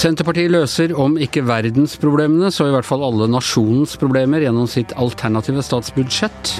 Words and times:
Senterpartiet 0.00 0.48
løser 0.54 0.94
om 0.98 1.16
ikke 1.20 1.42
verdensproblemene, 1.44 2.48
så 2.54 2.66
i 2.66 2.72
hvert 2.72 2.86
fall 2.88 3.02
alle 3.04 3.26
nasjonens 3.30 3.96
problemer 4.00 4.42
gjennom 4.42 4.66
sitt 4.70 4.94
alternative 4.98 5.62
statsbudsjett. 5.66 6.54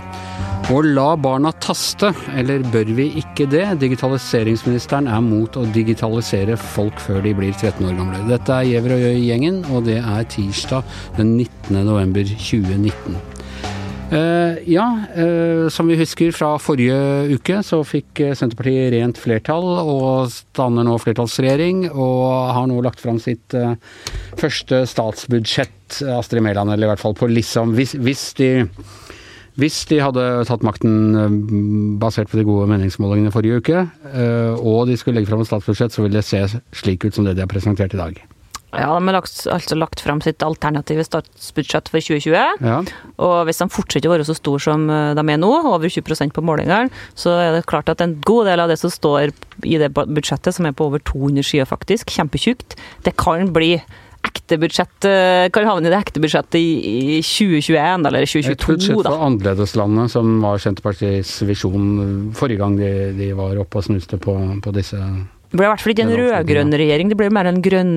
Og 0.71 0.87
la 0.87 1.15
barna 1.19 1.51
taste, 1.63 2.13
eller 2.39 2.63
bør 2.71 2.93
vi 2.99 3.09
ikke 3.23 3.49
det? 3.51 3.65
Digitaliseringsministeren 3.81 5.09
er 5.11 5.25
mot 5.25 5.57
å 5.59 5.65
digitalisere 5.75 6.59
folk 6.61 7.01
før 7.03 7.25
de 7.27 7.35
blir 7.41 7.57
13 7.57 7.89
år 7.89 7.99
gamle. 8.03 8.23
Dette 8.29 8.61
er 8.61 8.71
Gjever 8.75 8.99
og 8.99 9.05
Gjøy-gjengen, 9.07 9.65
og 9.73 9.91
det 9.91 9.99
er 10.03 10.31
tirsdag 10.37 10.97
den 11.19 11.37
19. 11.41 11.85
november 11.87 12.35
2019. 12.37 13.30
Uh, 14.11 14.59
ja, 14.67 14.85
uh, 15.15 15.69
som 15.71 15.87
vi 15.87 15.95
husker 16.01 16.33
fra 16.35 16.57
forrige 16.59 16.97
uke, 17.31 17.61
så 17.63 17.79
fikk 17.87 18.23
eh, 18.25 18.33
Senterpartiet 18.35 18.91
rent 18.97 19.21
flertall 19.23 19.69
og 19.85 20.33
danner 20.59 20.89
nå 20.89 20.97
flertallsregjering, 20.99 21.85
og 21.93 22.25
har 22.57 22.67
nå 22.67 22.81
lagt 22.83 23.03
fram 23.03 23.21
sitt 23.23 23.55
første 24.41 24.83
statsbudsjett, 24.91 26.01
Astrid 26.17 26.43
Mæland, 26.43 26.75
eller 26.75 26.89
i 26.89 26.91
hvert 26.91 27.03
fall 27.03 27.15
på 27.19 27.31
liksom 27.31 27.77
hvis, 27.79 27.95
hvis, 28.03 28.25
de 28.41 28.51
hvis 29.63 29.79
de 29.91 30.03
hadde 30.03 30.27
tatt 30.49 30.67
makten 30.67 31.95
basert 32.03 32.33
på 32.33 32.41
de 32.41 32.47
gode 32.49 32.67
meningsmålingene 32.73 33.35
forrige 33.35 33.63
uke, 33.63 33.87
og 34.59 34.91
de 34.91 34.99
skulle 34.99 35.21
legge 35.21 35.31
fram 35.31 35.45
et 35.45 35.51
statsbudsjett, 35.51 35.95
så 35.95 36.07
ville 36.07 36.19
det 36.19 36.27
se 36.27 36.63
slik 36.83 37.07
ut 37.07 37.15
som 37.15 37.27
det 37.27 37.39
de 37.39 37.47
har 37.47 37.51
presentert 37.51 37.95
i 37.95 38.03
dag. 38.03 38.23
Ja, 38.71 38.93
de 38.95 39.07
har 39.09 39.17
lagt, 39.17 39.35
altså 39.51 39.79
lagt 39.79 40.03
fram 40.05 40.21
sitt 40.23 40.43
alternative 40.47 41.05
statsbudsjett 41.07 41.91
for 41.91 42.03
2020. 42.03 42.67
Ja. 42.67 42.77
Og 43.19 43.39
hvis 43.49 43.59
de 43.63 43.67
fortsetter 43.73 44.11
å 44.11 44.15
være 44.15 44.27
så 44.29 44.37
store 44.39 44.63
som 44.63 44.87
eh, 44.93 45.15
de 45.19 45.25
er 45.25 45.41
nå, 45.41 45.51
over 45.73 45.91
20% 45.91 46.35
på 46.37 46.45
målingene, 46.47 46.93
så 47.19 47.35
er 47.41 47.57
det 47.57 47.67
klart 47.71 47.91
at 47.91 48.05
en 48.05 48.19
god 48.27 48.51
del 48.51 48.63
av 48.63 48.71
det 48.71 48.79
som 48.81 48.93
står 48.93 49.33
i 49.67 49.81
det 49.81 49.91
budsjettet, 49.97 50.55
som 50.55 50.69
er 50.69 50.77
på 50.77 50.87
over 50.87 51.03
200 51.03 51.47
sider 51.47 51.69
faktisk, 51.69 52.15
kjempetjukt, 52.15 52.79
det 53.07 53.17
kan 53.21 53.51
bli 53.55 53.75
ekte 54.21 54.59
budsjett 54.61 55.07
eh, 55.09 55.47
kan 55.55 55.67
havne 55.67 55.89
i 55.89 55.93
det 55.93 55.99
ekte 55.99 56.21
budsjettet 56.23 56.59
i, 56.61 57.21
2021 57.25 58.07
eller 58.11 58.27
2022. 58.29 58.53
Et 58.53 58.67
budsjett 58.69 58.99
for 58.99 59.25
annerledeslandet, 59.27 60.13
som 60.13 60.35
var 60.45 60.61
Senterpartiets 60.63 61.33
visjon 61.49 62.31
forrige 62.37 62.61
gang 62.61 62.77
de, 62.79 62.93
de 63.17 63.31
var 63.39 63.59
oppe 63.63 63.81
og 63.81 63.89
snuste 63.89 64.21
på, 64.21 64.37
på 64.61 64.75
disse 64.77 65.01
Det 65.01 65.57
ble 65.57 65.67
i 65.67 65.73
hvert 65.73 65.83
fall 65.83 65.95
ikke 65.97 66.07
en 66.07 66.17
rød-grønn 66.21 66.79
regjering, 66.83 67.13
det 67.13 67.19
ble 67.19 67.33
mer 67.35 67.49
en 67.51 67.63
grønn 67.65 67.95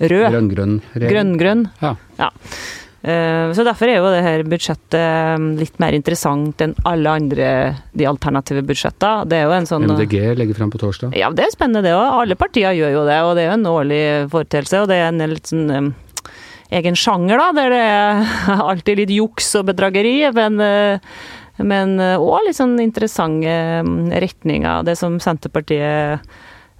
Rød. 0.00 0.28
Grønn-grønn. 0.32 0.78
Grønn-grønn. 0.96 1.66
Ja. 1.82 1.96
ja. 2.18 2.30
Eh, 3.02 3.52
så 3.56 3.64
derfor 3.64 3.88
er 3.88 3.96
jo 3.96 4.08
det 4.12 4.20
her 4.26 4.42
budsjettet 4.44 4.96
eh, 4.98 5.44
litt 5.56 5.78
mer 5.80 5.96
interessant 5.96 6.60
enn 6.60 6.74
alle 6.88 7.14
andre 7.16 7.48
de 7.96 8.08
alternative 8.08 8.60
budsjettene. 8.68 9.24
Det 9.30 9.38
er 9.38 9.48
jo 9.48 9.56
en 9.56 9.68
sånn 9.68 9.88
MDG 9.88 10.18
legger 10.36 10.58
frem 10.58 10.72
på 10.72 10.82
torsdag? 10.82 11.16
Ja, 11.16 11.30
det 11.32 11.46
er 11.46 11.54
spennende 11.54 11.84
det 11.86 11.96
òg. 11.96 12.20
Alle 12.20 12.36
partier 12.40 12.76
gjør 12.76 12.94
jo 12.98 13.06
det, 13.08 13.18
og 13.24 13.34
det 13.38 13.46
er 13.46 13.50
jo 13.50 13.56
en 13.56 13.72
årlig 13.72 14.04
foreteelse. 14.34 14.84
Og 14.84 14.92
det 14.92 15.00
er 15.00 15.08
en 15.08 15.26
litt 15.32 15.48
sånn 15.48 15.72
um, 15.72 15.90
egen 16.76 16.98
sjanger, 16.98 17.40
da, 17.40 17.50
der 17.56 17.74
det 17.74 17.82
er 17.88 18.64
alltid 18.70 19.04
litt 19.04 19.14
juks 19.16 19.54
og 19.60 19.70
bedrageri. 19.72 20.16
Men 20.36 20.60
men 21.60 21.98
òg 22.00 22.46
litt 22.46 22.56
sånn 22.56 22.78
interessante 22.80 23.52
retninger. 24.22 24.84
Det 24.86 24.94
som 24.96 25.18
Senterpartiet 25.20 26.24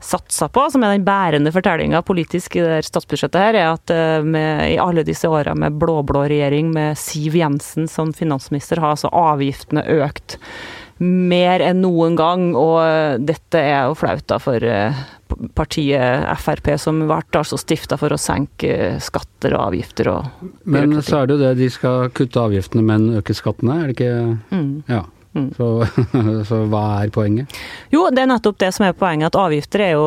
satsa 0.01 0.49
på, 0.49 0.65
som 0.73 0.85
er 0.85 0.97
den 0.97 1.07
bærende 1.07 1.53
fortellinga 1.55 2.03
politisk 2.07 2.57
i 2.57 2.65
det 2.65 2.83
statsbudsjettet 2.89 3.41
her, 3.41 3.59
er 3.61 3.71
at 3.75 3.95
eh, 3.95 4.19
med, 4.25 4.67
i 4.73 4.79
alle 4.81 5.05
disse 5.07 5.29
åra 5.29 5.55
med 5.59 5.79
blå-blå 5.81 6.27
regjering 6.31 6.73
med 6.75 6.99
Siv 6.99 7.37
Jensen 7.39 7.89
som 7.91 8.15
finansminister, 8.17 8.81
har 8.81 8.97
altså 8.97 9.13
avgiftene 9.13 9.85
økt 10.01 10.41
mer 11.01 11.63
enn 11.65 11.81
noen 11.85 12.17
gang. 12.19 12.51
Og 12.59 13.25
dette 13.25 13.61
er 13.61 13.89
jo 13.89 13.97
flaut 13.99 14.27
da 14.29 14.41
for 14.43 14.65
eh, 14.65 15.05
partiet 15.57 16.27
Frp, 16.41 16.73
som 16.81 17.05
ble 17.07 17.21
altså 17.39 17.59
stifta 17.61 17.99
for 18.01 18.13
å 18.13 18.21
senke 18.21 18.99
skatter 19.03 19.57
og 19.57 19.71
avgifter 19.71 20.11
og 20.13 20.45
Men 20.65 20.99
så 21.01 21.23
er 21.23 21.31
det 21.31 21.37
jo 21.37 21.43
det, 21.45 21.55
de 21.61 21.71
skal 21.73 22.11
kutte 22.17 22.43
avgiftene, 22.43 22.85
men 22.87 23.09
øke 23.21 23.37
skattene, 23.37 23.81
er 23.81 23.91
det 23.91 23.97
ikke? 23.99 24.13
Mm. 24.51 24.71
Ja. 24.91 25.05
Mm. 25.37 25.51
Så, 25.55 25.69
så, 26.49 26.65
hva 26.71 26.85
er 27.05 27.13
poenget? 27.15 27.61
Jo, 27.95 28.09
det 28.11 28.25
er 28.25 28.33
nettopp 28.33 28.59
det 28.63 28.73
som 28.75 28.89
er 28.89 28.97
poenget, 28.99 29.31
at 29.31 29.39
avgifter 29.39 29.85
er 29.85 29.93
jo 29.95 30.07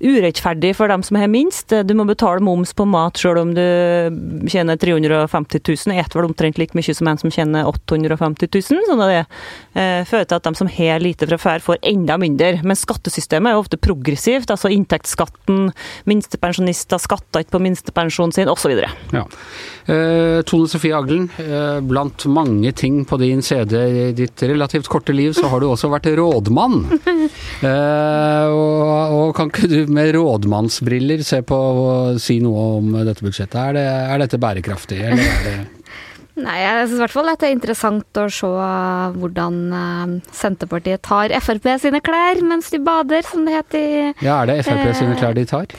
urettferdig 0.00 0.72
for 0.76 0.90
dem 0.90 1.02
som 1.06 1.18
har 1.20 1.30
minst. 1.30 1.72
Du 1.84 1.94
må 1.96 2.06
betale 2.08 2.42
moms 2.44 2.72
på 2.76 2.86
mat 2.88 3.20
selv 3.20 3.42
om 3.42 3.52
du 3.56 4.48
tjener 4.50 4.78
350 4.80 5.60
000. 5.60 5.96
Et 6.00 6.16
vel 6.16 6.28
omtrent 6.28 6.60
like 6.60 6.76
mye 6.76 6.96
som 6.96 7.10
en 7.10 7.20
som 7.20 7.32
tjener 7.32 7.68
850 7.68 8.48
000. 8.48 8.86
Sånn 8.88 9.04
at 9.04 9.12
det 9.12 9.20
eh, 9.20 10.00
fører 10.08 10.28
til 10.28 10.38
at 10.40 10.48
de 10.48 10.54
som 10.58 10.70
har 10.72 11.04
lite 11.04 11.28
fra 11.30 11.40
før, 11.40 11.64
får 11.70 11.82
enda 11.92 12.16
mindre. 12.20 12.62
Men 12.64 12.78
skattesystemet 12.78 13.52
er 13.52 13.58
jo 13.58 13.64
ofte 13.64 13.80
progressivt. 13.80 14.52
Altså 14.52 14.72
inntektsskatten, 14.74 15.70
minstepensjonister 16.10 17.00
skatter 17.02 17.44
ikke 17.44 17.58
på 17.58 17.64
minstepensjonen 17.68 18.34
sin, 18.36 18.50
osv. 18.50 18.80
Ja. 19.14 19.26
Eh, 19.90 20.40
Tone 20.46 20.68
Sofie 20.70 20.96
Aglen, 20.96 21.28
eh, 21.38 21.80
blant 21.80 22.24
mange 22.30 22.72
ting 22.72 23.04
på 23.04 23.16
din 23.20 23.42
CD 23.42 23.76
i 23.76 24.12
ditt 24.12 24.42
relativt 24.42 24.88
korte 24.88 25.12
liv, 25.12 25.32
så 25.32 25.48
har 25.50 25.60
du 25.60 25.66
også 25.70 25.90
vært 25.92 26.10
rådmann. 26.16 26.84
Eh, 27.60 28.46
og, 28.48 29.12
og 29.12 29.32
kan 29.36 29.50
ikke 29.50 29.68
du 29.68 29.89
med 29.94 30.14
rådmannsbriller 30.16 31.24
se 31.26 31.42
på 31.46 31.58
og 31.58 32.20
si 32.22 32.38
noe 32.44 32.66
om 32.78 32.94
dette 33.06 33.24
budsjettet. 33.24 33.60
Er, 33.60 33.76
det, 33.76 33.86
er 34.14 34.24
dette 34.24 34.40
bærekraftig, 34.40 35.02
eller 35.10 35.26
er 35.26 35.44
det 35.48 35.58
Nei, 36.40 36.56
jeg 36.62 36.84
syns 36.86 36.96
i 36.96 37.00
hvert 37.02 37.12
fall 37.12 37.30
at 37.32 37.40
det 37.42 37.48
er 37.48 37.56
interessant 37.56 38.18
å 38.20 38.26
se 38.32 38.48
hvordan 39.18 39.56
eh, 39.76 40.12
Senterpartiet 40.36 41.02
tar 41.04 41.34
Frp 41.42 41.66
sine 41.82 42.00
klær 42.04 42.40
mens 42.46 42.70
de 42.72 42.80
bader, 42.84 43.24
som 43.26 43.44
det 43.46 43.56
heter. 43.58 44.14
Ja, 44.24 44.40
er 44.40 44.52
det 44.52 44.60
Frp 44.68 44.94
sine 44.96 45.16
klær 45.18 45.36
de 45.36 45.44
tar? 45.50 45.74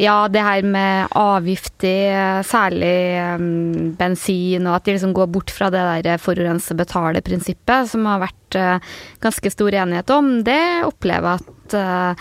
Ja, 0.00 0.28
det 0.32 0.44
her 0.44 0.64
med 0.64 1.16
avgifter, 1.18 2.42
særlig 2.48 2.94
um, 3.40 3.94
bensin, 3.98 4.68
og 4.68 4.78
at 4.78 4.86
de 4.86 4.96
liksom 4.96 5.16
går 5.16 5.32
bort 5.34 5.52
fra 5.52 5.68
det 5.72 5.82
der 6.06 6.22
forurense 6.22 6.76
betale-prinsippet, 6.78 7.90
som 7.90 8.06
har 8.08 8.22
vært 8.22 8.60
uh, 8.60 8.94
ganske 9.24 9.52
stor 9.52 9.80
enighet 9.82 10.14
om, 10.14 10.38
det 10.46 10.62
opplever 10.88 11.34
jeg 11.34 11.42
at 11.42 11.61
uh, 11.78 12.14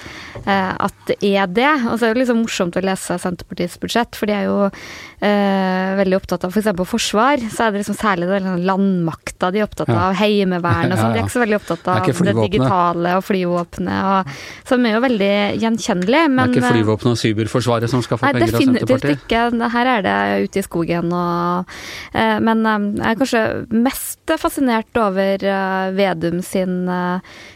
at 0.46 1.06
det 1.10 1.18
er 1.22 1.50
det. 1.52 1.72
Og 1.88 1.98
så 1.98 2.08
er 2.08 2.14
det 2.14 2.24
liksom 2.24 2.44
morsomt 2.44 2.78
å 2.78 2.86
lese 2.86 3.20
Senterpartiets 3.22 3.80
budsjett, 3.82 4.18
for 4.18 4.30
de 4.30 4.38
er 4.38 4.50
jo 4.50 4.70
uh, 5.22 5.98
veldig 6.00 6.18
opptatt 6.18 6.46
av 6.48 6.54
f.eks. 6.54 6.70
For 6.82 6.90
forsvar. 6.96 7.44
Så 7.52 7.66
er 7.66 7.74
det 7.74 7.82
liksom 7.84 7.98
særlig 7.98 8.28
det, 8.30 8.40
liksom 8.42 8.66
landmakta 8.68 9.52
de 9.54 9.62
er 9.62 9.68
opptatt 9.68 9.92
av, 9.94 10.16
heimevern 10.20 10.94
og 10.94 11.00
sånn. 11.00 11.14
De 11.14 11.22
er 11.22 11.26
ikke 11.28 11.36
så 11.36 11.44
veldig 11.44 11.60
opptatt 11.60 11.90
av 11.94 12.08
det, 12.08 12.16
det 12.28 12.36
digitale 12.40 13.16
og 13.20 13.26
flyvåpenet, 13.28 14.34
som 14.70 14.88
er 14.88 14.96
jo 14.96 15.04
veldig 15.06 15.34
gjenkjennelig. 15.62 16.24
Men, 16.30 16.56
det 16.56 16.62
er 16.62 16.66
ikke 16.66 16.74
flyvåpenet 16.78 17.18
og 17.18 17.22
cyberforsvaret 17.22 17.94
som 17.94 18.06
skal 18.06 18.22
få 18.22 18.28
nei, 18.28 18.34
penger 18.38 18.58
av 18.58 18.66
Senterpartiet? 18.66 18.90
Definitivt 18.92 19.28
ikke. 19.28 19.72
Her 19.76 19.92
er 19.96 20.06
det 20.08 20.18
ute 20.48 20.62
i 20.62 20.66
skogen 20.66 21.16
og 21.16 21.76
eh, 22.18 22.38
Men 22.42 22.66
jeg 22.66 23.08
er 23.12 23.20
kanskje 23.20 23.44
mest 23.74 24.36
fascinert 24.42 25.00
over 25.00 25.44
Vedum 25.96 26.40
sin, 26.46 26.76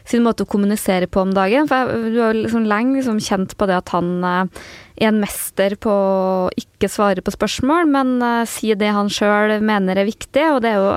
sin 0.07 0.25
måte 0.25 0.45
å 0.45 0.49
kommunisere 0.49 1.09
på 1.11 1.23
om 1.23 1.33
dagen. 1.35 1.69
For 1.71 1.93
du 2.11 2.19
har 2.21 2.37
liksom 2.37 2.67
lenge 2.69 2.99
liksom 2.99 3.21
kjent 3.23 3.55
på 3.57 3.69
det 3.69 3.79
at 3.79 3.93
han 3.95 4.11
eh, 4.23 4.41
er 4.43 4.73
en 5.03 5.19
mester 5.19 5.75
på 5.81 5.91
å 5.91 6.49
ikke 6.59 6.89
svare 6.91 7.23
på 7.25 7.33
spørsmål, 7.35 7.89
men 7.91 8.13
uh, 8.23 8.43
si 8.47 8.71
det 8.77 8.93
han 8.95 9.11
sjøl 9.11 9.57
mener 9.65 9.99
er 9.99 10.07
viktig. 10.07 10.45
Og 10.53 10.61
det 10.63 10.71
er 10.71 10.79
jo, 10.79 10.93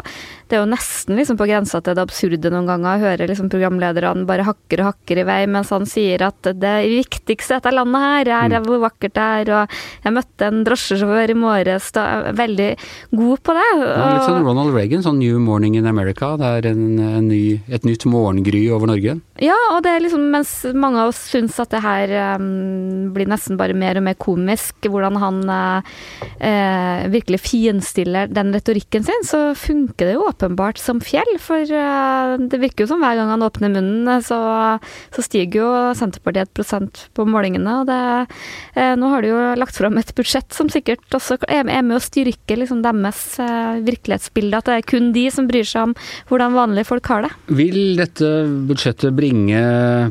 det 0.49 0.57
er 0.57 0.63
jo 0.63 0.71
nesten 0.71 1.19
liksom 1.19 1.39
på 1.41 1.49
grensa 1.49 1.81
til 1.83 1.97
det 1.97 2.05
absurde 2.05 2.53
noen 2.53 2.69
ganger 2.69 2.95
å 2.95 3.03
høre 3.03 3.29
liksom 3.31 3.51
programlederne 3.53 4.27
bare 4.29 4.47
hakker 4.47 4.83
og 4.83 4.91
hakker 4.93 5.23
i 5.23 5.27
vei, 5.29 5.41
mens 5.51 5.73
han 5.75 5.89
sier 5.89 6.25
at 6.29 6.51
det 6.63 6.75
viktigste 6.89 7.59
dette 7.59 7.73
landet 7.75 8.05
her 8.05 8.33
er 8.39 8.55
mm. 8.55 8.69
hvor 8.69 8.83
vakkert 8.87 9.17
det 9.19 9.27
er, 9.41 9.53
og 9.57 9.77
jeg 10.07 10.15
møtte 10.15 10.49
en 10.49 10.63
drosjesjåfør 10.69 11.35
i 11.35 11.39
morges, 11.39 11.91
da 11.97 12.07
er 12.13 12.39
veldig 12.39 12.71
god 13.19 13.45
på 13.45 13.57
det. 13.59 13.67
Ja, 13.83 14.09
litt 14.15 14.29
sånn 14.29 14.47
Ronald 14.47 14.77
Reagan, 14.77 15.05
sånn 15.05 15.19
New 15.19 15.43
Morning 15.43 15.75
in 15.79 15.89
America. 15.91 16.35
Det 16.39 16.55
er 16.61 16.71
en, 16.71 16.85
en 17.03 17.29
ny, 17.29 17.43
et 17.67 17.87
nytt 17.89 18.07
morgengry 18.09 18.65
over 18.75 18.91
Norge. 18.91 19.19
Ja, 19.43 19.59
og 19.75 19.83
det 19.85 19.95
er 19.95 20.07
liksom 20.07 20.29
mens 20.33 20.55
mange 20.75 21.03
av 21.03 21.13
oss 21.13 21.21
syns 21.33 21.59
at 21.63 21.73
det 21.75 21.83
her 21.85 22.15
um, 22.39 23.11
blir 23.15 23.29
nesten 23.31 23.59
bare 23.59 23.77
mer 23.77 23.89
mer 23.89 24.01
og 24.01 24.07
mer 24.07 24.19
komisk 24.21 24.89
hvordan 24.89 25.19
han 25.23 25.41
uh, 25.49 27.09
virkelig 27.13 27.41
finstiller 27.45 28.31
den 28.33 28.53
retorikken 28.55 29.07
sin, 29.07 29.27
så 29.27 29.55
funker 29.59 30.09
det 30.09 30.17
jo 30.17 30.27
åpenbart 30.27 30.38
som 30.79 31.01
fjell. 31.01 31.39
For 31.41 31.63
eh, 31.63 32.37
det 32.39 32.61
virker 32.61 32.85
jo 32.85 32.93
som 32.93 33.03
hver 33.03 33.17
gang 33.19 33.31
han 33.33 33.43
åpner 33.43 33.73
munnen, 33.73 34.23
så, 34.23 34.79
så 35.15 35.25
stiger 35.25 35.61
jo 35.61 35.71
Senterpartiet 35.99 36.49
et 36.49 36.55
prosent 36.55 37.09
på 37.15 37.27
målingene. 37.29 37.81
Og 37.83 37.87
det, 37.89 38.29
eh, 38.75 38.95
nå 38.97 39.11
har 39.13 39.23
de 39.23 39.33
jo 39.33 39.41
lagt 39.59 39.77
fram 39.77 39.99
et 39.99 40.15
budsjett 40.15 40.53
som 40.55 40.69
sikkert 40.69 41.05
også 41.15 41.39
er 41.49 41.65
med 41.67 41.97
å 41.97 42.03
styrke 42.03 42.57
liksom 42.59 42.83
deres 42.85 43.39
eh, 43.43 43.81
virkelighetsbilde, 43.87 44.59
at 44.59 44.69
det 44.69 44.79
er 44.79 44.89
kun 44.89 45.13
de 45.15 45.27
som 45.31 45.49
bryr 45.49 45.67
seg 45.67 45.91
om 45.91 45.97
hvordan 46.29 46.57
vanlige 46.57 46.89
folk 46.89 47.09
har 47.11 47.27
det. 47.27 47.33
Vil 47.59 47.99
dette 47.99 48.31
budsjettet 48.69 49.17
bringe 49.17 49.61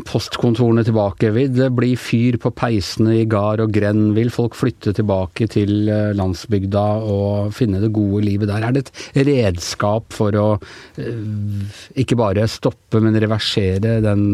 postkontorene 0.08 0.86
tilbake? 0.88 1.32
Vil 1.36 1.52
det 1.56 1.70
bli 1.78 1.94
fyr 2.00 2.40
på 2.42 2.52
peisene 2.58 3.22
i 3.22 3.28
gard 3.30 3.64
og 3.64 3.74
grend? 3.76 4.14
Vil 4.18 4.32
folk 4.34 4.58
flytte 4.58 4.94
tilbake 4.98 5.50
til 5.52 5.90
eh, 5.92 6.14
landsbygda 6.18 6.86
og 7.08 7.54
finne 7.58 7.82
det 7.84 7.94
gode 7.96 8.24
livet 8.26 8.52
der? 8.52 8.68
Er 8.68 8.76
det 8.76 8.88
et 8.88 9.28
redskap 9.28 10.14
for 10.18 10.36
å 10.38 10.48
ikke 11.98 12.18
bare 12.20 12.48
stoppe, 12.52 13.02
men 13.04 13.18
reversere 13.22 14.00
den 14.04 14.26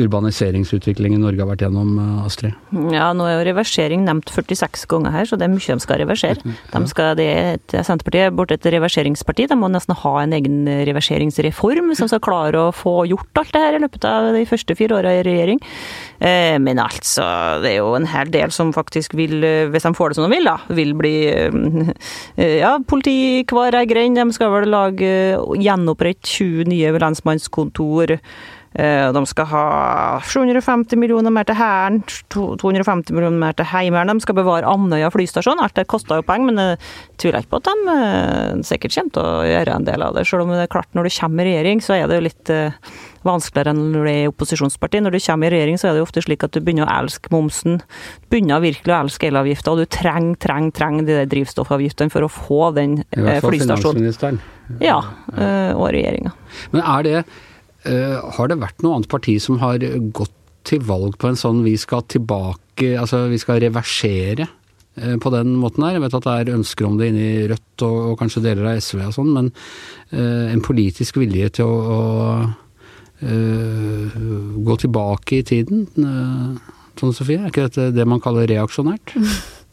urbaniseringsutviklingen 0.00 1.22
Norge 1.24 1.42
har 1.42 1.50
vært 1.52 1.64
gjennom, 1.66 1.96
Astrid? 2.24 2.56
Ja, 2.94 3.10
nå 3.16 3.28
er 3.28 3.38
jo 3.38 3.46
reversering 3.50 4.04
nevnt 4.06 4.32
46 4.32 4.86
ganger 4.90 5.14
her, 5.14 5.28
så 5.28 5.38
det 5.40 5.48
er 5.48 5.54
mye 5.54 5.76
de 5.78 5.84
skal 5.84 6.00
reversere. 6.02 6.54
De 6.72 6.82
skal, 6.90 7.14
det 7.18 7.28
er 7.30 7.84
Senterpartiet 7.84 8.28
er 8.28 8.34
borte 8.34 8.56
et 8.56 8.68
reverseringsparti, 8.74 9.48
de 9.50 9.58
må 9.58 9.70
nesten 9.72 9.96
ha 10.00 10.14
en 10.22 10.34
egen 10.36 10.64
reverseringsreform 10.88 11.92
som 11.98 12.10
skal 12.10 12.22
klare 12.24 12.66
å 12.68 12.74
få 12.74 13.04
gjort 13.10 13.42
alt 13.42 13.54
det 13.54 13.62
her 13.62 13.78
i 13.78 13.82
løpet 13.82 14.06
av 14.08 14.30
de 14.36 14.44
første 14.48 14.76
fire 14.78 14.98
åra 15.00 15.14
i 15.18 15.24
regjering. 15.26 15.60
Men 16.64 16.80
altså, 16.80 17.24
det 17.64 17.74
er 17.74 17.80
jo 17.82 17.94
en 17.98 18.08
hel 18.08 18.30
del 18.32 18.52
som 18.54 18.72
faktisk 18.74 19.16
vil, 19.18 19.44
hvis 19.72 19.86
de 19.86 19.92
får 19.96 20.12
det 20.12 20.18
som 20.18 20.26
de 20.26 20.32
vil, 20.32 20.48
da, 20.48 20.56
vil 20.74 20.94
bli 20.96 21.14
ja, 22.62 22.76
politi 22.88 23.44
hver 23.50 23.76
ei 23.78 23.88
grend. 23.90 24.18
De 24.18 24.36
skal 24.36 24.52
vel 24.52 24.70
lage 24.72 24.93
gjenopprette 25.00 26.26
20 26.26 26.68
nye 26.68 26.92
lensmannskontor. 26.98 28.18
De 28.74 29.20
skal 29.30 29.46
ha 29.52 29.64
750 30.26 30.98
millioner 30.98 31.30
mer 31.30 31.46
til 31.46 31.54
Hæren, 31.54 32.00
250 32.34 33.14
millioner 33.14 33.38
mer 33.38 33.54
til 33.54 33.68
Heimevernet. 33.70 34.18
De 34.18 34.24
skal 34.24 34.34
bevare 34.34 34.66
Andøya 34.66 35.12
flystasjon. 35.14 35.62
Alt 35.62 35.76
det 35.78 35.86
koster 35.86 36.18
jo 36.18 36.26
penger, 36.26 36.48
men 36.50 36.58
jeg 36.58 36.80
tviler 37.22 37.44
ikke 37.44 37.52
på 37.54 37.60
at 37.62 37.70
de 37.70 38.66
sikkert 38.66 38.96
kommer 38.96 39.14
til 39.14 39.28
å 39.30 39.46
gjøre 39.46 39.76
en 39.78 39.86
del 39.86 40.02
av 40.02 40.18
det. 40.18 40.26
Selv 40.26 40.42
om 40.42 40.50
det 40.50 40.64
er 40.64 40.72
klart, 40.74 40.90
når 40.98 41.06
du 41.06 41.14
kommer 41.14 41.46
i 41.46 41.54
regjering, 41.54 41.84
så 41.86 41.94
er 42.00 42.10
det 42.10 42.18
jo 42.18 42.26
litt 42.26 42.52
vanskeligere 43.24 43.72
enn 43.72 43.84
når 43.94 44.02
du 44.02 44.10
er 44.10 44.32
opposisjonsparti. 44.32 45.04
Når 45.06 45.14
du 45.14 45.20
kommer 45.28 45.46
i 45.46 45.54
regjering, 45.54 45.78
så 45.78 45.86
er 45.86 45.94
det 45.94 46.02
jo 46.02 46.08
ofte 46.10 46.26
slik 46.26 46.42
at 46.44 46.58
du 46.58 46.60
begynner 46.60 46.90
å 46.90 46.98
elske 46.98 47.30
momsen. 47.32 47.78
Begynner 48.34 48.66
virkelig 48.66 48.90
å 48.90 48.98
elske 49.04 49.30
elavgifta, 49.30 49.70
og 49.70 49.84
du 49.84 49.86
trenger, 49.86 50.34
trenger, 50.42 50.74
trenger 50.74 51.08
de 51.12 51.22
drivstoffavgiftene 51.30 52.10
for 52.10 52.26
å 52.26 52.34
få 52.42 52.74
den 52.74 52.98
flystasjonen. 53.06 53.22
I 53.22 53.30
hvert 53.30 53.46
fall 53.46 53.58
finansministeren 53.62 54.42
Ja, 54.82 54.98
og 55.78 55.88
regjeringa. 55.94 56.34
Men 56.74 56.82
er 56.82 57.06
det 57.06 57.18
har 57.84 58.48
det 58.48 58.56
vært 58.62 58.80
noe 58.84 58.96
annet 58.96 59.10
parti 59.12 59.34
som 59.42 59.58
har 59.60 59.82
gått 60.16 60.32
til 60.64 60.84
valg 60.84 61.16
på 61.20 61.30
en 61.30 61.38
sånn 61.38 61.62
vi 61.64 61.76
skal 61.80 62.04
tilbake, 62.10 62.94
altså 62.98 63.26
vi 63.32 63.40
skal 63.40 63.60
reversere 63.64 64.46
uh, 64.48 65.16
på 65.20 65.32
den 65.34 65.54
måten 65.60 65.84
her? 65.84 65.98
Jeg 65.98 66.04
vet 66.06 66.18
at 66.18 66.26
det 66.26 66.36
er 66.40 66.54
ønsker 66.56 66.88
om 66.88 66.98
det 67.00 67.10
inni 67.12 67.48
Rødt 67.50 67.86
og, 67.86 67.98
og 68.10 68.20
kanskje 68.22 68.44
deler 68.46 68.70
av 68.72 68.80
SV 68.82 69.02
og 69.08 69.16
sånn, 69.18 69.32
men 69.36 69.50
uh, 70.14 70.46
en 70.52 70.64
politisk 70.64 71.20
vilje 71.22 71.58
til 71.60 71.68
å, 71.70 71.98
å 71.98 72.02
gå 73.24 74.74
tilbake 74.82 75.38
i 75.38 75.44
tiden, 75.46 75.86
Tone 76.98 77.14
Sofie, 77.16 77.38
er 77.38 77.48
ikke 77.48 77.68
dette 77.70 77.94
det 77.94 78.04
man 78.10 78.20
kaller 78.20 78.50
reaksjonært? 78.50 79.14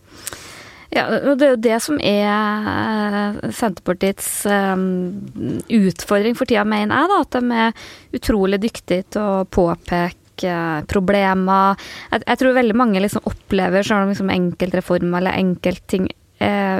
Ja, 0.91 1.05
og 1.07 1.37
det 1.39 1.45
er 1.47 1.53
jo 1.53 1.61
det 1.63 1.77
som 1.85 1.99
er 2.03 3.37
Senterpartiets 3.55 4.27
um, 4.51 5.21
utfordring 5.71 6.35
for 6.35 6.49
tida, 6.49 6.65
mener 6.67 6.91
jeg. 6.99 7.11
da, 7.11 7.19
At 7.23 7.37
de 7.37 7.59
er 7.63 8.17
utrolig 8.19 8.59
dyktige 8.65 9.05
til 9.15 9.23
å 9.23 9.45
påpeke 9.47 10.57
problemer. 10.91 11.79
Jeg, 12.11 12.25
jeg 12.25 12.41
tror 12.41 12.57
veldig 12.57 12.75
mange 12.75 13.03
liksom 13.03 13.23
opplever 13.29 13.87
sånn 13.87 14.11
liksom 14.11 14.33
enkeltreformer 14.35 15.21
eller 15.21 15.39
enkeltting 15.39 16.09
eh, 16.11 16.20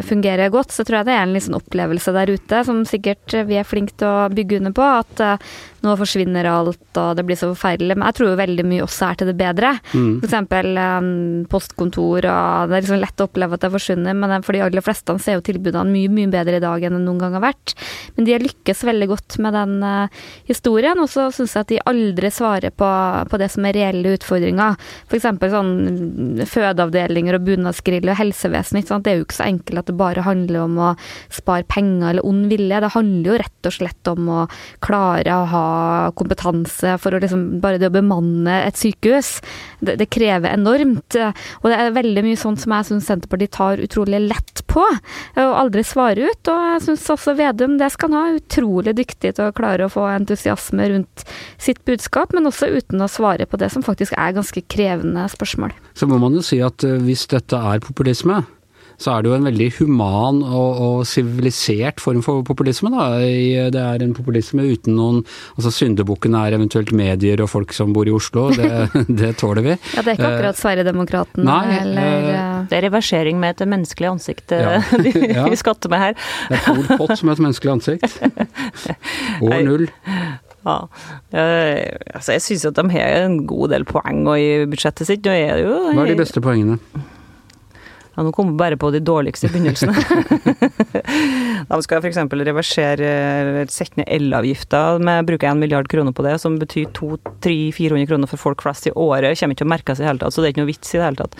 fungerer 0.07 0.49
godt, 0.53 0.73
så 0.73 0.85
tror 0.87 1.01
jeg 1.01 1.09
det 1.09 1.15
er 1.15 1.25
en 1.25 1.35
liksom 1.35 1.57
opplevelse 1.59 2.13
der 2.15 2.31
ute 2.33 2.61
som 2.65 2.81
sikkert 2.87 3.35
vi 3.47 3.59
er 3.59 3.67
flinke 3.67 3.93
til 3.99 4.09
å 4.09 4.29
bygge 4.33 4.61
under 4.61 4.73
på. 4.75 4.87
At 5.01 5.21
uh, 5.23 5.51
nå 5.81 5.93
forsvinner 5.97 6.45
alt, 6.45 6.81
og 6.99 7.15
det 7.17 7.25
blir 7.25 7.37
så 7.39 7.49
forferdelig. 7.51 7.95
Men 7.97 8.09
jeg 8.09 8.17
tror 8.19 8.31
jo 8.31 8.39
veldig 8.41 8.65
mye 8.69 8.85
også 8.85 9.07
er 9.07 9.19
til 9.19 9.31
det 9.31 9.35
bedre. 9.39 9.71
Mm. 9.93 10.11
Eksempel 10.25 10.77
um, 10.77 11.09
postkontor, 11.51 12.27
og 12.29 12.69
det 12.69 12.77
er 12.77 12.85
liksom 12.85 13.01
lett 13.01 13.23
å 13.23 13.27
oppleve 13.29 13.57
at 13.57 13.65
det 13.65 13.71
forsvinner, 13.73 14.17
men 14.17 14.45
for 14.45 14.57
de 14.57 14.63
aller 14.65 14.85
fleste 14.85 15.15
så 15.17 15.31
er 15.31 15.39
jo 15.39 15.45
tilbudene 15.49 15.89
mye, 15.89 16.11
mye 16.13 16.31
bedre 16.31 16.59
i 16.59 16.63
dag 16.63 16.85
enn 16.85 16.97
det 16.97 17.03
noen 17.05 17.21
gang 17.23 17.37
har 17.37 17.45
vært. 17.47 17.75
Men 18.15 18.27
de 18.27 18.35
har 18.35 18.45
lykkes 18.45 18.85
veldig 18.87 19.09
godt 19.11 19.39
med 19.41 19.57
den 19.57 19.77
uh, 19.85 20.21
historien, 20.49 21.01
og 21.01 21.09
så 21.11 21.29
syns 21.33 21.57
jeg 21.57 21.65
at 21.65 21.73
de 21.73 21.81
aldri 21.93 22.33
svarer 22.33 22.75
på, 22.75 22.91
på 23.31 23.41
det 23.41 23.49
som 23.53 23.65
er 23.67 23.77
reelle 23.79 24.15
utfordringer. 24.17 24.77
F.eks. 25.09 25.29
sånn 25.55 26.45
fødeavdelinger 26.51 27.39
og 27.39 27.49
bunadsgrill 27.49 28.11
og 28.11 28.19
helsevesen. 28.21 28.81
Det 28.81 29.13
er 29.13 29.19
jo 29.19 29.25
ikke 29.25 29.39
så 29.39 29.49
enkelt 29.51 29.83
at 29.83 29.91
det 29.91 29.97
bare 29.99 30.25
handler 30.25 30.63
om 30.65 30.79
å 30.81 30.91
spare 31.33 31.67
penger 31.69 32.11
eller 32.11 32.27
ond 32.27 32.47
vilje. 32.51 32.81
Det 32.83 32.93
handler 32.95 33.31
jo 33.31 33.39
rett 33.41 33.69
og 33.69 33.75
slett 33.77 34.11
om 34.11 34.31
å 34.31 34.39
klare 34.83 35.37
å 35.37 35.49
ha 35.51 35.67
kompetanse 36.17 36.97
for 37.01 37.15
å 37.15 37.21
liksom 37.21 37.49
Bare 37.61 37.77
det 37.81 37.89
å 37.89 37.93
bemanne 37.93 38.53
et 38.65 38.77
sykehus, 38.79 39.39
det, 39.83 39.97
det 39.99 40.07
krever 40.13 40.53
enormt. 40.55 41.17
Og 41.61 41.67
det 41.69 41.77
er 41.77 41.93
veldig 41.93 42.23
mye 42.25 42.39
sånt 42.39 42.61
som 42.63 42.73
jeg 42.73 42.87
syns 42.87 43.09
Senterpartiet 43.09 43.53
tar 43.57 43.81
utrolig 43.83 44.21
lett 44.23 44.63
på, 44.71 44.81
og 44.81 45.53
aldri 45.59 45.83
svarer 45.85 46.31
ut. 46.31 46.51
Og 46.51 46.67
jeg 46.71 46.83
syns 46.87 47.09
også 47.13 47.35
Vedum 47.37 47.77
det 47.79 47.91
skal 47.93 48.11
han 48.11 48.17
ha, 48.17 48.39
utrolig 48.39 48.95
dyktig 48.97 49.35
til 49.37 49.49
å 49.49 49.55
klare 49.55 49.87
å 49.87 49.91
få 49.91 50.07
entusiasme 50.13 50.89
rundt 50.93 51.25
sitt 51.61 51.83
budskap, 51.87 52.33
men 52.35 52.49
også 52.49 52.71
uten 52.71 53.03
å 53.03 53.09
svare 53.11 53.47
på 53.49 53.59
det 53.61 53.71
som 53.73 53.85
faktisk 53.85 54.15
er 54.17 54.35
ganske 54.37 54.63
krevende 54.71 55.27
spørsmål. 55.31 55.75
Så 55.97 56.09
må 56.09 56.19
man 56.21 56.35
jo 56.37 56.43
si 56.45 56.61
at 56.63 56.85
eh, 56.87 56.99
hvis 57.01 57.27
dette 57.31 57.57
er 57.57 57.83
populisme, 57.83 58.41
så 59.01 59.15
er 59.15 59.23
det 59.23 59.31
jo 59.31 59.35
en 59.37 59.47
veldig 59.47 59.67
human 59.79 60.41
og 60.45 61.01
sivilisert 61.09 62.01
form 62.03 62.21
for 62.25 62.43
populisme. 62.45 62.91
Da. 62.93 63.07
Det 63.73 63.81
er 63.81 64.05
en 64.05 64.13
populisme 64.17 64.65
uten 64.67 64.97
noen 64.97 65.21
Altså 65.55 65.71
syndebukken 65.73 66.35
er 66.37 66.55
eventuelt 66.55 66.91
medier 66.95 67.41
og 67.43 67.49
folk 67.51 67.73
som 67.75 67.93
bor 67.95 68.07
i 68.09 68.13
Oslo, 68.13 68.49
det, 68.55 68.69
det 69.21 69.33
tåler 69.41 69.65
vi. 69.65 69.75
Ja, 69.95 70.03
det 70.03 70.13
er 70.13 70.19
ikke 70.19 70.31
akkurat 70.31 70.59
Sverigedemokraten 70.59 71.49
eller 71.49 72.27
uh, 72.27 72.69
Det 72.69 72.77
er 72.77 72.85
reversering 72.87 73.39
med 73.41 73.55
et 73.55 73.67
menneskelig 73.69 74.11
ansikt 74.11 74.53
ja. 74.55 74.79
de, 75.05 75.13
ja. 75.31 75.47
vi 75.49 75.59
skatter 75.59 75.91
med 75.91 76.05
her. 76.05 76.17
Det 76.49 76.59
er 76.59 76.65
Pol 76.67 77.01
Pott 77.01 77.17
som 77.19 77.31
et 77.33 77.41
menneskelig 77.41 77.75
ansikt. 77.77 78.17
År 79.47 79.59
null. 79.67 79.87
Ja. 80.61 80.77
altså 81.33 82.35
jeg 82.35 82.43
syns 82.45 82.67
at 82.69 82.77
de 82.77 82.83
har 82.93 83.23
en 83.23 83.39
god 83.49 83.71
del 83.73 83.85
poeng 83.89 84.27
i 84.35 84.67
budsjettet 84.69 85.09
sitt. 85.09 85.25
Er 85.25 85.57
jo, 85.63 85.73
Hva 85.89 86.05
er 86.05 86.13
de 86.13 86.19
beste 86.21 86.43
poengene? 86.43 86.77
Ja, 88.21 88.25
nå 88.27 88.31
kommer 88.35 88.53
vi 88.53 88.57
bare 88.59 88.77
på 88.77 88.91
de 88.93 88.99
dårligste 89.01 89.47
i 89.47 89.49
begynnelsen. 89.49 89.89
de 91.71 91.77
skal 91.81 92.03
f.eks. 92.03 92.19
reversere 92.45 93.07
eller 93.41 93.71
sette 93.73 93.97
ned 93.97 94.05
elavgifta 94.13 94.99
med 95.01 95.25
bruke 95.25 95.47
1 95.49 95.57
milliard 95.57 95.87
kroner 95.89 96.13
på 96.13 96.21
det, 96.21 96.35
som 96.43 96.59
betyr 96.61 96.91
200-400 96.93 98.05
kroner 98.11 98.29
for 98.29 98.43
folk 98.43 98.61
flest 98.61 98.85
i 98.85 98.93
året. 98.93 99.39
Kommer 99.39 99.55
ikke 99.55 99.63
til 99.63 99.69
å 99.69 99.71
merkes 99.71 99.97
i 99.97 100.03
det 100.03 100.09
hele 100.11 100.21
tatt, 100.21 100.35
så 100.35 100.43
det 100.43 100.51
er 100.51 100.53
ikke 100.53 100.61
noe 100.61 100.69
vits 100.69 100.93
i 100.93 100.99
det 100.99 101.07
hele 101.07 101.21
tatt. 101.23 101.39